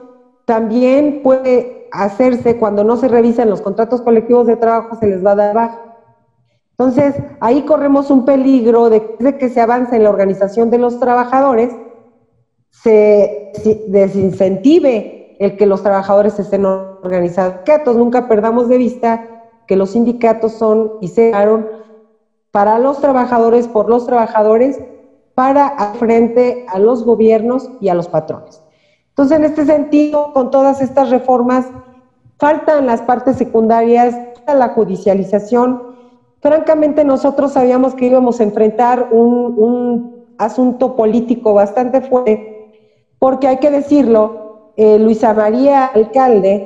[0.46, 5.32] también puede hacerse cuando no se revisan los contratos colectivos de trabajo, se les va
[5.32, 5.94] a dar baja.
[6.72, 11.72] Entonces, ahí corremos un peligro de, que se avance en la organización de los trabajadores,
[12.72, 13.52] se
[13.88, 17.54] desincentive el que los trabajadores estén organizados.
[17.54, 19.30] Sindicatos, nunca perdamos de vista
[19.68, 21.68] que los sindicatos son y se crearon
[22.52, 24.80] para los trabajadores, por los trabajadores,
[25.36, 28.62] para frente a los gobiernos y a los patrones.
[29.10, 31.68] Entonces, en este sentido, con todas estas reformas,
[32.38, 34.16] faltan las partes secundarias,
[34.48, 35.82] la judicialización.
[36.42, 43.58] Francamente, nosotros sabíamos que íbamos a enfrentar un, un asunto político bastante fuerte, porque hay
[43.58, 44.43] que decirlo,
[44.76, 46.64] eh, Luisa María Alcalde,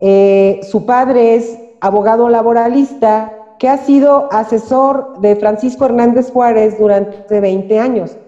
[0.00, 7.40] eh, su padre es abogado laboralista que ha sido asesor de Francisco Hernández Juárez durante
[7.40, 8.18] 20 años.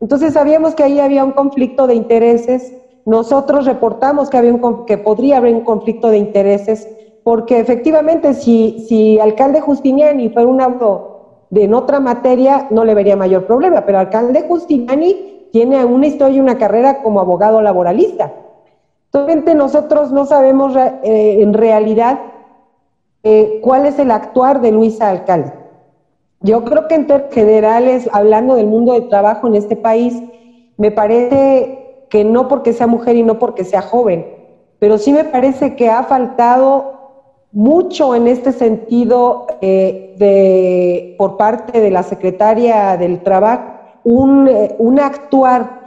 [0.00, 2.74] Entonces sabíamos que ahí había un conflicto de intereses.
[3.04, 6.88] Nosotros reportamos que, había un, que podría haber un conflicto de intereses,
[7.22, 11.04] porque efectivamente si, si alcalde Justiniani fue un auto
[11.50, 15.16] de en otra materia, no le vería mayor problema, pero alcalde Justiniani
[15.50, 18.32] tiene una historia y una carrera como abogado laboralista.
[19.10, 22.20] Actualmente nosotros no sabemos eh, en realidad
[23.22, 25.54] eh, cuál es el actuar de Luisa Alcalde.
[26.40, 30.22] Yo creo que en generales, hablando del mundo de trabajo en este país,
[30.76, 34.26] me parece que no porque sea mujer y no porque sea joven,
[34.78, 36.92] pero sí me parece que ha faltado
[37.50, 43.72] mucho en este sentido eh, de, por parte de la secretaria del Trabajo,
[44.04, 45.77] un, un actuar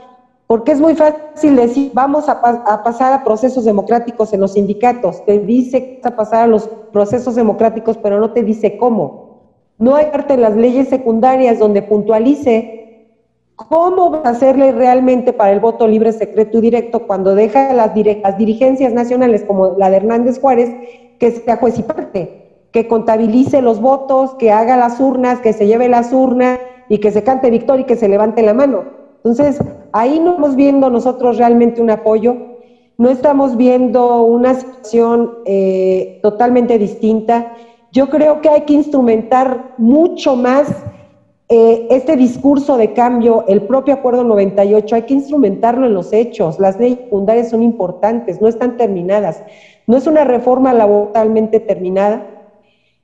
[0.52, 2.42] porque es muy fácil decir, vamos a,
[2.84, 5.24] pasar a procesos democráticos en los sindicatos.
[5.24, 9.40] Te dice vas a pasar a los procesos democráticos, pero no te dice cómo.
[9.78, 13.06] No hay parte en las leyes secundarias donde puntualice
[13.56, 17.92] cómo va a hacerle realmente para el voto libre, secreto y directo cuando deja las,
[18.22, 20.68] las dirigencias nacionales como la de Hernández Juárez,
[21.18, 25.66] que sea juez y parte, que contabilice los votos, que haga las urnas, que se
[25.66, 29.01] lleve las urnas y que se cante victoria y que se levante la mano.
[29.24, 29.60] Entonces,
[29.92, 32.36] ahí no estamos viendo nosotros realmente un apoyo,
[32.98, 37.54] no estamos viendo una situación eh, totalmente distinta.
[37.92, 40.68] Yo creo que hay que instrumentar mucho más
[41.48, 46.58] eh, este discurso de cambio, el propio Acuerdo 98, hay que instrumentarlo en los hechos.
[46.58, 49.42] Las leyes secundarias son importantes, no están terminadas.
[49.86, 52.26] No es una reforma laboralmente terminada.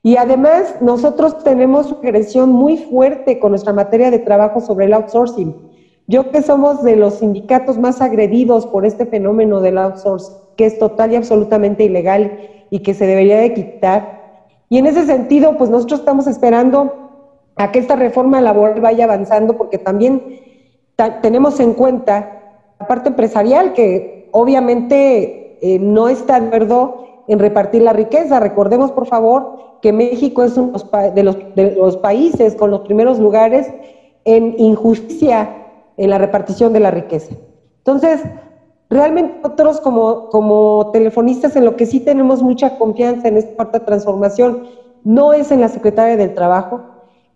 [0.01, 4.93] Y además, nosotros tenemos una agresión muy fuerte con nuestra materia de trabajo sobre el
[4.93, 5.68] outsourcing.
[6.09, 10.79] Yo que somos de los sindicatos más agredidos por este fenómeno del outsourcing, que es
[10.79, 14.47] total y absolutamente ilegal y que se debería de quitar.
[14.69, 16.91] Y en ese sentido, pues nosotros estamos esperando
[17.57, 20.39] a que esta reforma laboral vaya avanzando, porque también
[21.21, 27.83] tenemos en cuenta la parte empresarial, que obviamente eh, no está de acuerdo en repartir
[27.83, 28.39] la riqueza.
[28.39, 30.73] Recordemos, por favor, que México es uno
[31.13, 33.71] de los, de los países con los primeros lugares
[34.25, 35.67] en injusticia
[35.99, 37.35] en la repartición de la riqueza.
[37.79, 38.21] Entonces,
[38.89, 43.85] realmente nosotros como, como telefonistas en lo que sí tenemos mucha confianza en esta cuarta
[43.85, 44.63] transformación
[45.03, 46.81] no es en la Secretaria del Trabajo,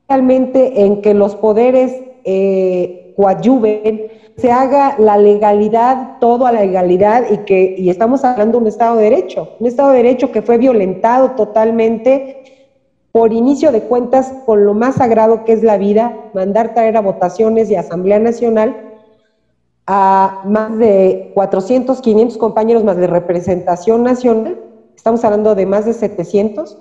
[0.08, 1.94] realmente en que los poderes
[2.24, 4.08] eh, coadyuven,
[4.38, 8.68] se haga la legalidad, todo a la legalidad y que y estamos hablando de un
[8.68, 12.53] Estado de Derecho, un Estado de Derecho que fue violentado totalmente
[13.14, 17.02] por inicio de cuentas con lo más sagrado que es la vida, mandar traer a
[17.02, 18.76] votaciones y Asamblea Nacional
[19.86, 24.60] a más de 400, 500 compañeros más de representación nacional,
[24.96, 26.76] estamos hablando de más de 700,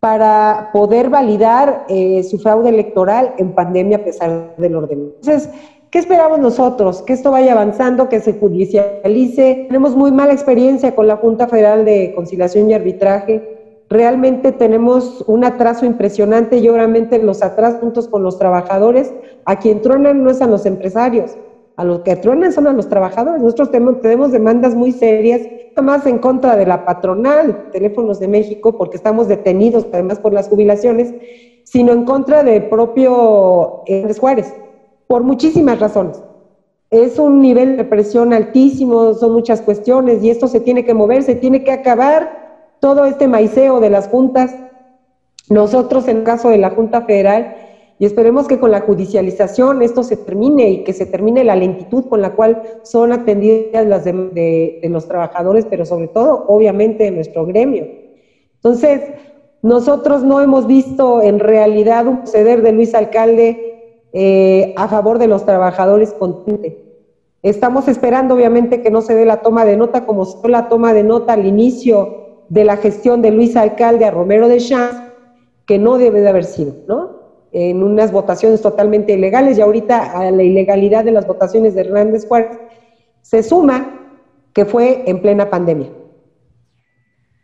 [0.00, 5.12] para poder validar eh, su fraude electoral en pandemia a pesar del orden.
[5.20, 5.50] Entonces,
[5.90, 7.02] ¿qué esperamos nosotros?
[7.02, 9.66] Que esto vaya avanzando, que se judicialice.
[9.66, 13.51] Tenemos muy mala experiencia con la Junta Federal de Conciliación y Arbitraje.
[13.92, 19.12] Realmente tenemos un atraso impresionante y obviamente los atrasos juntos con los trabajadores.
[19.44, 21.36] A quien truenan no es a los empresarios,
[21.76, 23.42] a los que truenan son a los trabajadores.
[23.42, 25.42] Nosotros tenemos, demandas muy serias,
[25.82, 30.48] más en contra de la patronal, Teléfonos de México, porque estamos detenidos además por las
[30.48, 31.12] jubilaciones,
[31.64, 34.54] sino en contra del propio Andrés Juárez,
[35.06, 36.22] por muchísimas razones.
[36.88, 41.22] Es un nivel de presión altísimo, son muchas cuestiones y esto se tiene que mover,
[41.22, 42.41] se tiene que acabar
[42.82, 44.56] todo este maiceo de las juntas.
[45.48, 47.54] Nosotros, en el caso de la Junta Federal,
[48.00, 52.06] y esperemos que con la judicialización esto se termine y que se termine la lentitud
[52.08, 57.46] con la cual son atendidas las de, los trabajadores, pero sobre todo, obviamente, de nuestro
[57.46, 57.86] gremio.
[58.56, 59.00] Entonces,
[59.62, 65.28] nosotros no hemos visto en realidad un proceder de Luis Alcalde eh, a favor de
[65.28, 66.82] los trabajadores contente.
[67.44, 70.92] Estamos esperando, obviamente, que no se dé la toma de nota como fue la toma
[70.92, 72.21] de nota al inicio
[72.52, 75.00] de la gestión de Luis Alcalde a Romero de Champs,
[75.64, 77.22] que no debe de haber sido, ¿no?
[77.50, 82.26] en unas votaciones totalmente ilegales y ahorita a la ilegalidad de las votaciones de Hernández
[82.28, 82.58] Juárez
[83.22, 84.00] se suma
[84.52, 85.88] que fue en plena pandemia.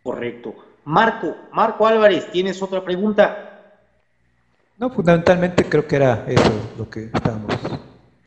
[0.03, 0.53] Correcto.
[0.85, 3.61] Marco, Marco Álvarez, ¿tienes otra pregunta?
[4.77, 7.55] No, fundamentalmente creo que era eso lo que estábamos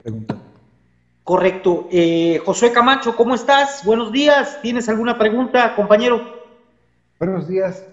[0.02, 0.42] preguntando.
[1.22, 1.86] Correcto.
[1.92, 3.84] Eh, Josué Camacho, ¿cómo estás?
[3.84, 4.60] Buenos días.
[4.62, 6.41] ¿Tienes alguna pregunta, compañero?
[7.24, 7.86] Buenos días.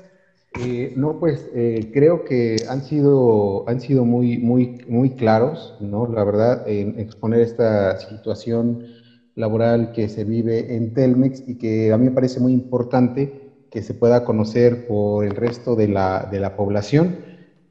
[0.60, 6.08] Eh, no, pues eh, creo que han sido, han sido muy, muy, muy claros, ¿no?
[6.08, 8.80] La verdad, en exponer esta situación
[9.36, 13.32] laboral que se vive en Telmex y que a mí me parece muy importante
[13.70, 17.16] que se pueda conocer por el resto de la, de la población,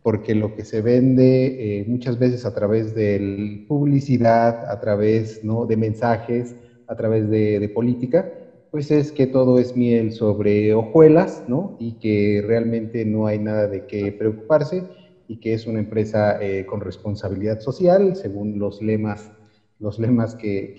[0.00, 5.66] porque lo que se vende eh, muchas veces a través de publicidad, a través ¿no?
[5.66, 6.56] de mensajes,
[6.86, 8.28] a través de, de política,
[8.70, 11.74] pues es que todo es miel sobre hojuelas, ¿no?
[11.78, 14.86] Y que realmente no hay nada de qué preocuparse
[15.26, 19.32] y que es una empresa eh, con responsabilidad social, según los lemas,
[19.78, 20.72] los lemas que,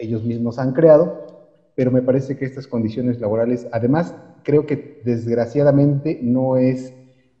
[0.00, 1.14] ellos mismos han creado.
[1.74, 6.94] Pero me parece que estas condiciones laborales, además, creo que desgraciadamente no es,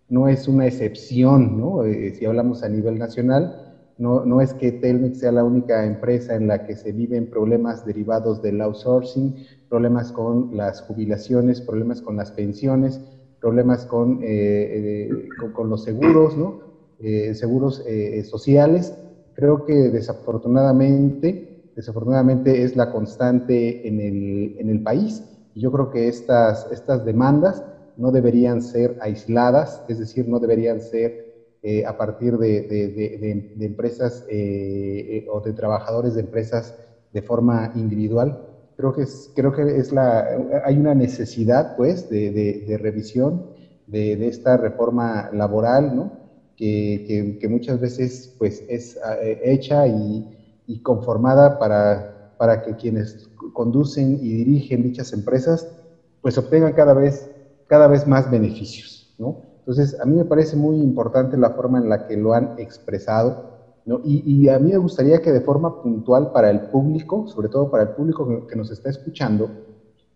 [0.08, 1.84] no es una excepción, ¿no?
[1.84, 3.52] Eh, si hablamos a nivel nacional,
[4.00, 7.84] no, no, es que Telmex sea la única empresa en la que se viven problemas
[7.86, 13.00] derivados del outsourcing, problemas con las jubilaciones, problemas con las pensiones,
[13.40, 16.60] problemas con, eh, eh, con, los seguros, ¿no?
[16.98, 17.84] Eh, seguros
[18.24, 18.92] sociales.
[19.34, 25.22] Creo que desafortunadamente, desafortunadamente es la constante en el, en el país
[25.54, 27.62] yo creo que estas, estas demandas
[27.96, 31.29] no deberían ser aisladas, es decir, no deberían ser
[31.86, 36.74] a partir de, de, de empresas o de trabajadores de empresas
[37.12, 38.50] de forma individual,
[38.80, 39.04] Creo que,
[39.34, 40.26] creo que es la,
[40.64, 43.44] hay una necesidad, pues, de, revisión
[43.86, 46.12] de, esta reforma laboral, ¿no?
[46.56, 50.26] Que, que, muchas veces, pues, es eh, hecha y,
[50.66, 55.68] y, conformada para, para que quienes conducen y dirigen dichas empresas,
[56.22, 57.30] pues, obtengan cada vez,
[57.66, 59.42] cada vez más beneficios, ¿no?
[59.60, 63.50] Entonces, a mí me parece muy importante la forma en la que lo han expresado,
[64.04, 67.84] y, a mí me gustaría que de forma puntual para el público, sobre todo para
[67.84, 69.50] el público que, nos está escuchando,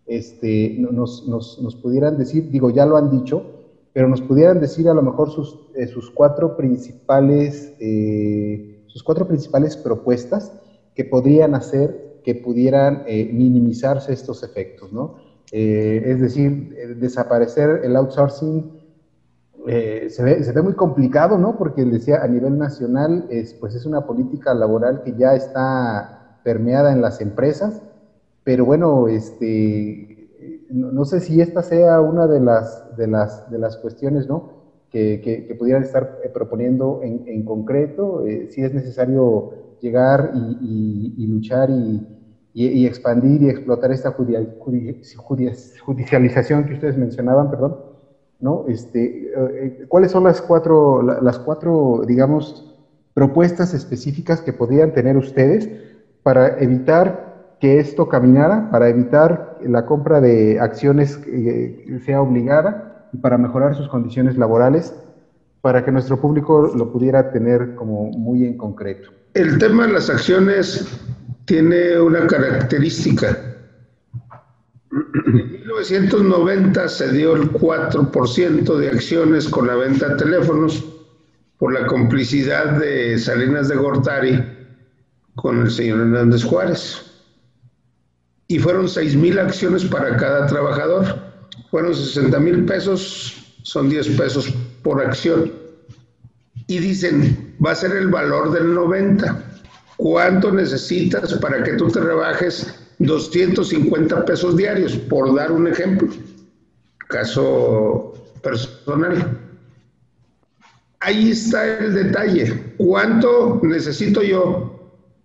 [0.05, 3.43] este, nos, nos, nos, pudieran decir, digo, ya lo han dicho,
[3.91, 9.27] pero nos pudieran decir a lo mejor sus, eh, sus cuatro principales, eh, sus cuatro
[9.27, 10.53] principales propuestas
[10.93, 15.23] que podrían hacer que pudieran eh, minimizarse estos efectos, ¿no?
[15.51, 18.84] es decir, desaparecer el outsourcing
[19.67, 21.57] eh, se, ve, se, ve, muy complicado, ¿no?
[21.57, 26.91] Porque decía, a nivel nacional, es, pues es una política laboral que ya está permeada
[26.93, 27.81] en las empresas,
[28.43, 30.29] pero bueno, este,
[30.69, 34.53] no, sé si esta sea una de las, de las, de las cuestiones, ¿no?
[34.91, 39.51] Que, que, pudieran estar eh, proponiendo en, en concreto, eh, si es necesario
[39.81, 42.01] llegar y, y, luchar y,
[42.53, 47.94] y, expandir y explotar esta judicialización que ustedes mencionaban, perdón,
[48.45, 48.65] ¿no?
[48.67, 52.75] Este, eh, ¿Cuáles son las cuatro, las cuatro, digamos,
[53.15, 55.67] propuestas específicas que podrían tener ustedes
[56.21, 63.17] para evitar que esto caminara, para evitar la compra de acciones que sea obligada y
[63.17, 64.93] para mejorar sus condiciones laborales,
[65.61, 69.09] para que nuestro público lo pudiera tener como muy en concreto.
[69.33, 70.87] El tema de las acciones
[71.45, 73.54] tiene una característica.
[74.95, 80.85] En 1990 se dio el 4% de acciones con la venta de teléfonos
[81.57, 84.43] por la complicidad de Salinas de Gortari
[85.35, 87.01] con el señor Hernández Juárez.
[88.47, 91.19] Y fueron 6 mil acciones para cada trabajador.
[91.71, 95.51] Fueron 60 mil pesos, son 10 pesos por acción.
[96.67, 99.43] Y dicen, va a ser el valor del 90.
[99.97, 104.95] ¿Cuánto necesitas para que tú te rebajes 250 pesos diarios?
[104.95, 106.09] Por dar un ejemplo.
[107.07, 109.39] Caso personal.
[110.99, 112.73] Ahí está el detalle.
[112.77, 114.71] ¿Cuánto necesito yo?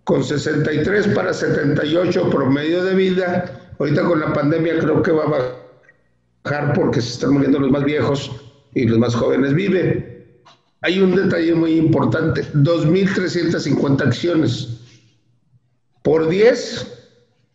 [0.05, 3.73] Con 63 para 78 promedio de vida.
[3.79, 7.85] Ahorita con la pandemia creo que va a bajar porque se están muriendo los más
[7.85, 8.31] viejos
[8.75, 10.11] y los más jóvenes viven
[10.83, 14.81] hay un detalle muy importante, 2.350 acciones.
[16.03, 17.00] Por 10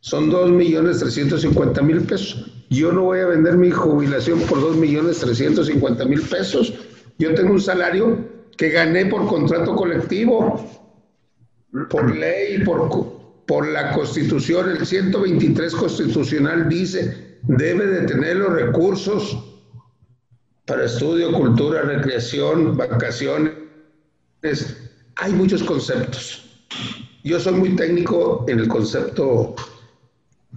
[0.06, 2.46] son 2.350.000 pesos.
[2.70, 6.74] Yo no voy a vender mi jubilación por 2.350.000 pesos.
[7.18, 8.20] Yo tengo un salario
[8.56, 10.64] que gané por contrato colectivo,
[11.90, 12.88] por ley, por,
[13.48, 14.70] por la constitución.
[14.70, 19.36] El 123 constitucional dice, debe de tener los recursos
[20.66, 23.56] para estudio, cultura, recreación, vacaciones.
[25.16, 26.44] Hay muchos conceptos.
[27.24, 29.56] Yo soy muy técnico en el concepto.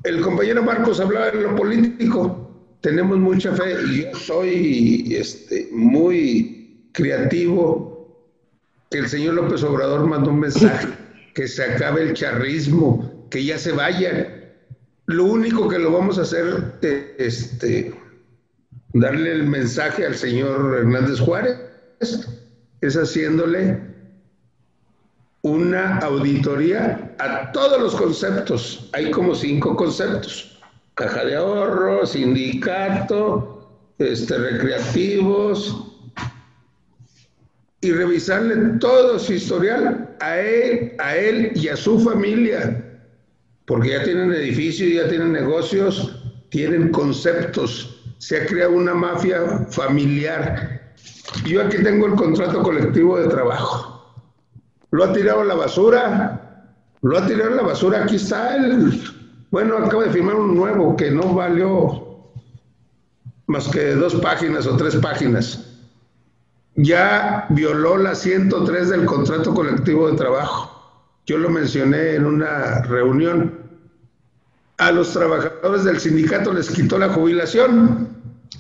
[0.05, 2.45] El compañero Marcos hablaba de lo político.
[2.81, 7.97] Tenemos mucha fe y yo soy este, muy creativo.
[8.91, 10.89] Que el señor López Obrador mandó un mensaje,
[11.35, 14.29] que se acabe el charrismo, que ya se vayan.
[15.07, 16.75] Lo único que lo vamos a hacer,
[17.19, 17.93] este,
[18.95, 21.59] darle el mensaje al señor Hernández Juárez
[22.81, 23.88] es haciéndole
[25.49, 28.89] una auditoría a todos los conceptos.
[28.93, 30.59] Hay como cinco conceptos.
[30.95, 35.85] Caja de ahorro, sindicato, este, recreativos,
[37.81, 42.85] y revisarle todo su historial a él, a él y a su familia,
[43.67, 46.21] porque ya tienen edificios, ya tienen negocios,
[46.51, 50.93] tienen conceptos se ha creado una mafia familiar.
[51.45, 53.88] Yo aquí tengo el contrato colectivo de trabajo.
[54.91, 56.67] Lo ha tirado a la basura.
[57.03, 58.05] Lo ha tirado a la basura.
[58.05, 59.03] Aquí está el...
[59.51, 62.07] Bueno, acabo de firmar un nuevo que no valió
[63.47, 65.65] más que dos páginas o tres páginas.
[66.75, 70.75] Ya violó la 103 del contrato colectivo de trabajo.
[71.27, 73.69] Yo lo mencioné en una reunión
[74.79, 78.09] a los trabajadores del sindicato les quitó la jubilación,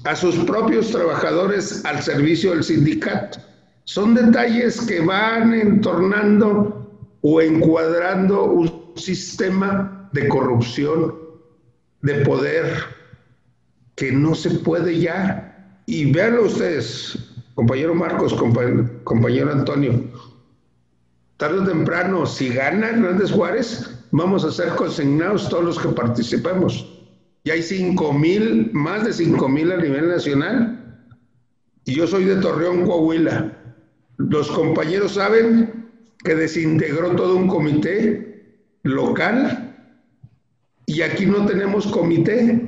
[0.04, 3.38] a sus propios trabajadores al servicio del sindicato.
[3.88, 11.14] Son detalles que van entornando o encuadrando un sistema de corrupción,
[12.02, 12.70] de poder,
[13.96, 15.80] que no se puede ya.
[15.86, 17.18] Y véanlo ustedes,
[17.54, 20.04] compañero Marcos, compañero, Antonio,
[21.38, 26.86] tarde o temprano, si gana Hernández Juárez, vamos a ser consignados todos los que participemos.
[27.46, 30.74] Ya hay cinco mil, más de cinco mil a nivel nacional.
[31.86, 33.54] Y yo soy de Torreón, Coahuila.
[34.18, 35.90] Los compañeros saben
[36.24, 39.76] que desintegró todo un comité local
[40.86, 42.64] y aquí no tenemos comité.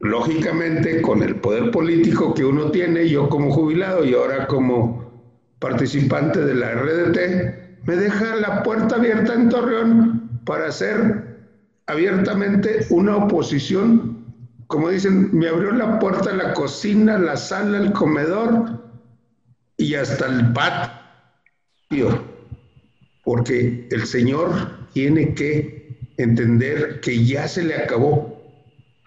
[0.00, 6.44] Lógicamente, con el poder político que uno tiene, yo como jubilado y ahora como participante
[6.44, 11.38] de la RDT, me deja la puerta abierta en Torreón para hacer
[11.86, 14.26] abiertamente una oposición.
[14.66, 18.85] Como dicen, me abrió la puerta la cocina, la sala, el comedor
[19.76, 22.24] y hasta el patio,
[23.24, 28.42] porque el Señor tiene que entender que ya se le acabó.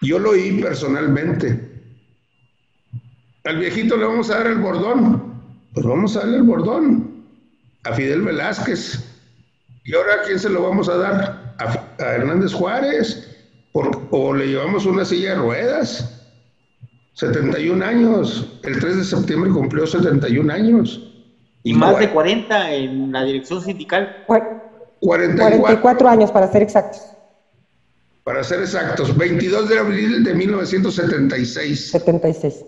[0.00, 1.68] Yo lo oí personalmente.
[3.44, 5.42] Al viejito le vamos a dar el bordón,
[5.74, 7.24] pues vamos a darle el bordón
[7.84, 9.04] a Fidel Velázquez.
[9.84, 11.54] ¿Y ahora a quién se lo vamos a dar?
[11.58, 13.26] ¿A, Hernández Juárez?
[13.72, 16.19] ¿O le llevamos una silla de ruedas?
[17.20, 18.58] 71 años.
[18.62, 21.06] El 3 de septiembre cumplió 71 años.
[21.62, 24.24] Y más de 40 en la dirección sindical.
[25.00, 27.02] 44 años para ser exactos.
[28.24, 31.90] Para ser exactos, 22 de abril de 1976.
[31.90, 32.64] 76.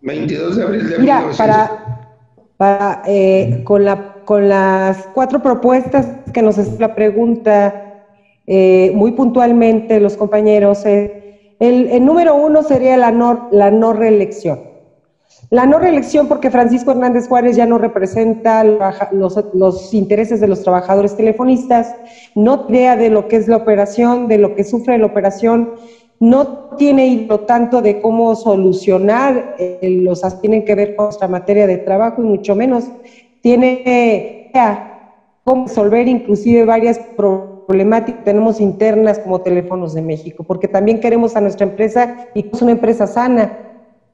[0.00, 2.16] 22 de abril de Mira, para,
[2.56, 8.04] para eh, con la con las cuatro propuestas que nos hace la pregunta
[8.46, 10.84] eh, muy puntualmente los compañeros.
[10.84, 11.27] Eh,
[11.60, 14.60] el, número uno sería la no, la no reelección.
[15.50, 21.16] La no reelección porque Francisco Hernández Juárez ya no representa los, intereses de los trabajadores
[21.16, 21.94] telefonistas,
[22.34, 25.70] no idea de lo que es la operación, de lo que sufre la operación,
[26.20, 31.66] no tiene idea tanto de cómo solucionar eh, los tienen que ver con nuestra materia
[31.66, 32.92] de trabajo y mucho menos
[33.40, 34.84] tiene idea
[35.44, 36.98] cómo resolver inclusive varias
[37.68, 42.48] problemáticas que tenemos internas como Teléfonos de México, porque también queremos a nuestra empresa y
[42.50, 43.58] es una empresa sana.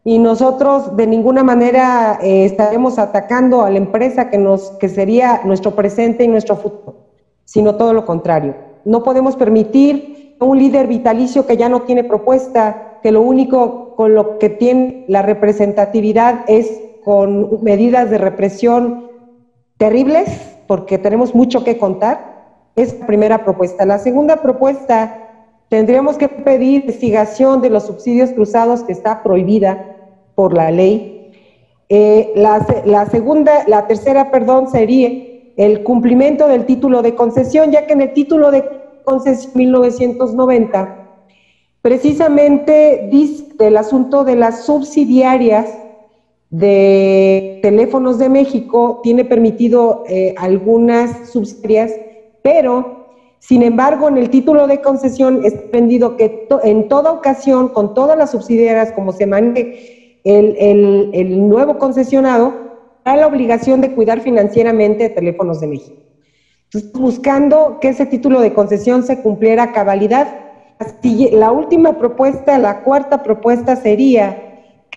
[0.02, 5.42] Y nosotros de ninguna manera eh, estaremos atacando a la empresa que, nos, que sería
[5.44, 6.96] nuestro presente y nuestro futuro,
[7.44, 8.56] sino todo lo contrario.
[8.84, 14.16] No podemos permitir un líder vitalicio que ya no tiene propuesta, que lo único con
[14.16, 19.10] lo que tiene la representatividad es con medidas de represión
[19.76, 20.28] terribles,
[20.66, 22.33] porque tenemos mucho que contar.
[22.76, 23.86] Es la primera propuesta.
[23.86, 29.96] La segunda propuesta, tendríamos que pedir investigación de los subsidios cruzados que está prohibida
[30.34, 31.32] por la ley.
[31.88, 35.10] Eh, la, segunda, la tercera, perdón, sería
[35.56, 38.64] el cumplimiento del título de concesión, ya que en el título de
[39.04, 41.06] concesión 1990,
[41.82, 43.10] precisamente
[43.58, 45.78] el asunto de las subsidiarias
[46.50, 51.92] de teléfonos de México, tiene permitido eh, algunas subsidiarias,
[52.44, 53.06] pero
[53.38, 58.18] sin embargo en el título de concesión es vendido que en toda ocasión, con todas
[58.18, 62.52] las subsidiarias, como se maneje el, el, nuevo concesionado,
[63.04, 65.96] hay la obligación de cuidar financieramente teléfonos de México
[66.92, 70.36] buscando que ese título de concesión se cumpliera a cabalidad.
[71.32, 74.36] la última propuesta, la cuarta propuesta sería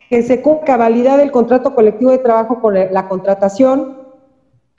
[0.09, 3.96] que se cumpla cabalidad el contrato colectivo de trabajo con la contratación.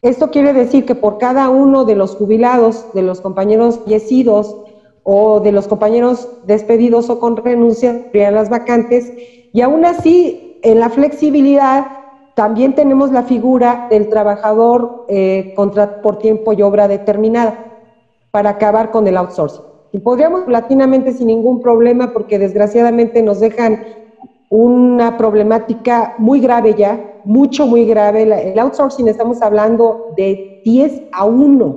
[0.02, 4.56] Esto quiere decir que por cada uno de los jubilados, de los compañeros fallecidos
[5.02, 9.12] o de los compañeros despedidos o con renuncia, las vacantes,
[9.52, 11.86] y aún así, en la flexibilidad,
[12.34, 17.64] también tenemos la figura del trabajador eh, por tiempo y obra determinada
[18.30, 19.64] para acabar con el outsourcing.
[19.90, 23.80] Y podríamos latinamente sin ningún problema porque desgraciadamente nos dejan
[24.50, 28.22] una problemática muy grave ya, mucho, muy grave.
[28.22, 31.76] El outsourcing estamos hablando de 10 a 1.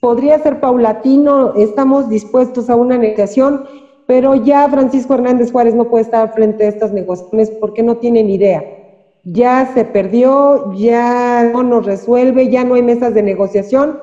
[0.00, 3.64] Podría ser paulatino, estamos dispuestos a una negociación,
[4.06, 8.28] pero ya Francisco Hernández Juárez no puede estar frente a estas negociaciones porque no tienen
[8.28, 8.62] idea
[9.24, 14.00] ya se perdió, ya no nos resuelve, ya no hay mesas de negociación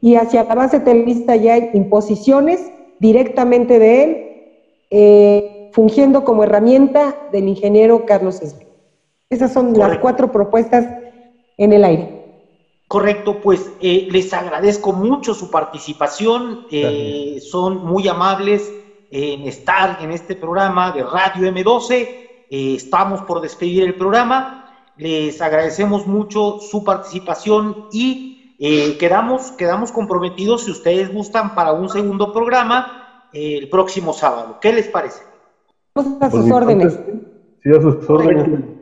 [0.00, 2.60] y hacia la base televista ya hay imposiciones
[2.98, 4.16] directamente de él,
[4.90, 8.66] eh, fungiendo como herramienta del ingeniero Carlos Esme.
[9.30, 10.84] Esas son las cuatro propuestas
[11.56, 12.24] en el aire.
[12.88, 18.72] Correcto, pues eh, les agradezco mucho su participación, eh, son muy amables
[19.10, 24.64] en estar en este programa de Radio M12 eh, estamos por despedir el programa.
[24.96, 31.88] Les agradecemos mucho su participación y eh, quedamos, quedamos comprometidos, si ustedes gustan, para un
[31.88, 34.58] segundo programa eh, el próximo sábado.
[34.60, 35.22] ¿Qué les parece?
[35.96, 36.98] A sus órdenes.
[37.62, 38.76] Sí, a sus órdenes.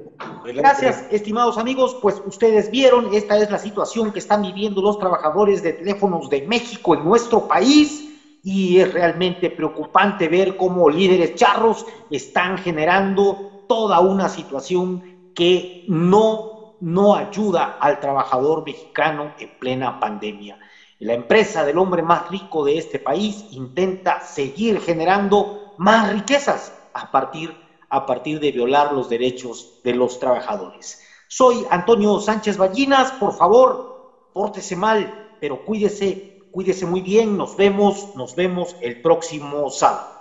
[0.44, 1.96] Gracias, estimados amigos.
[2.02, 6.46] Pues ustedes vieron, esta es la situación que están viviendo los trabajadores de teléfonos de
[6.46, 14.00] México en nuestro país y es realmente preocupante ver cómo líderes charros están generando toda
[14.00, 15.02] una situación
[15.34, 20.58] que no, no ayuda al trabajador mexicano en plena pandemia.
[20.98, 27.10] La empresa del hombre más rico de este país intenta seguir generando más riquezas a
[27.10, 27.54] partir,
[27.88, 31.02] a partir de violar los derechos de los trabajadores.
[31.28, 38.14] Soy Antonio Sánchez Ballinas, por favor, pórtese mal, pero cuídese, cuídese muy bien, nos vemos,
[38.14, 40.14] nos vemos el próximo sábado.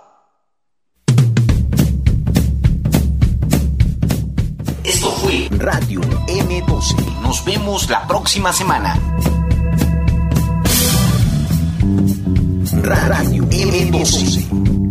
[4.82, 7.22] Esto fue Radio M12.
[7.22, 9.00] Nos vemos la próxima semana.
[12.82, 14.83] Radio M12.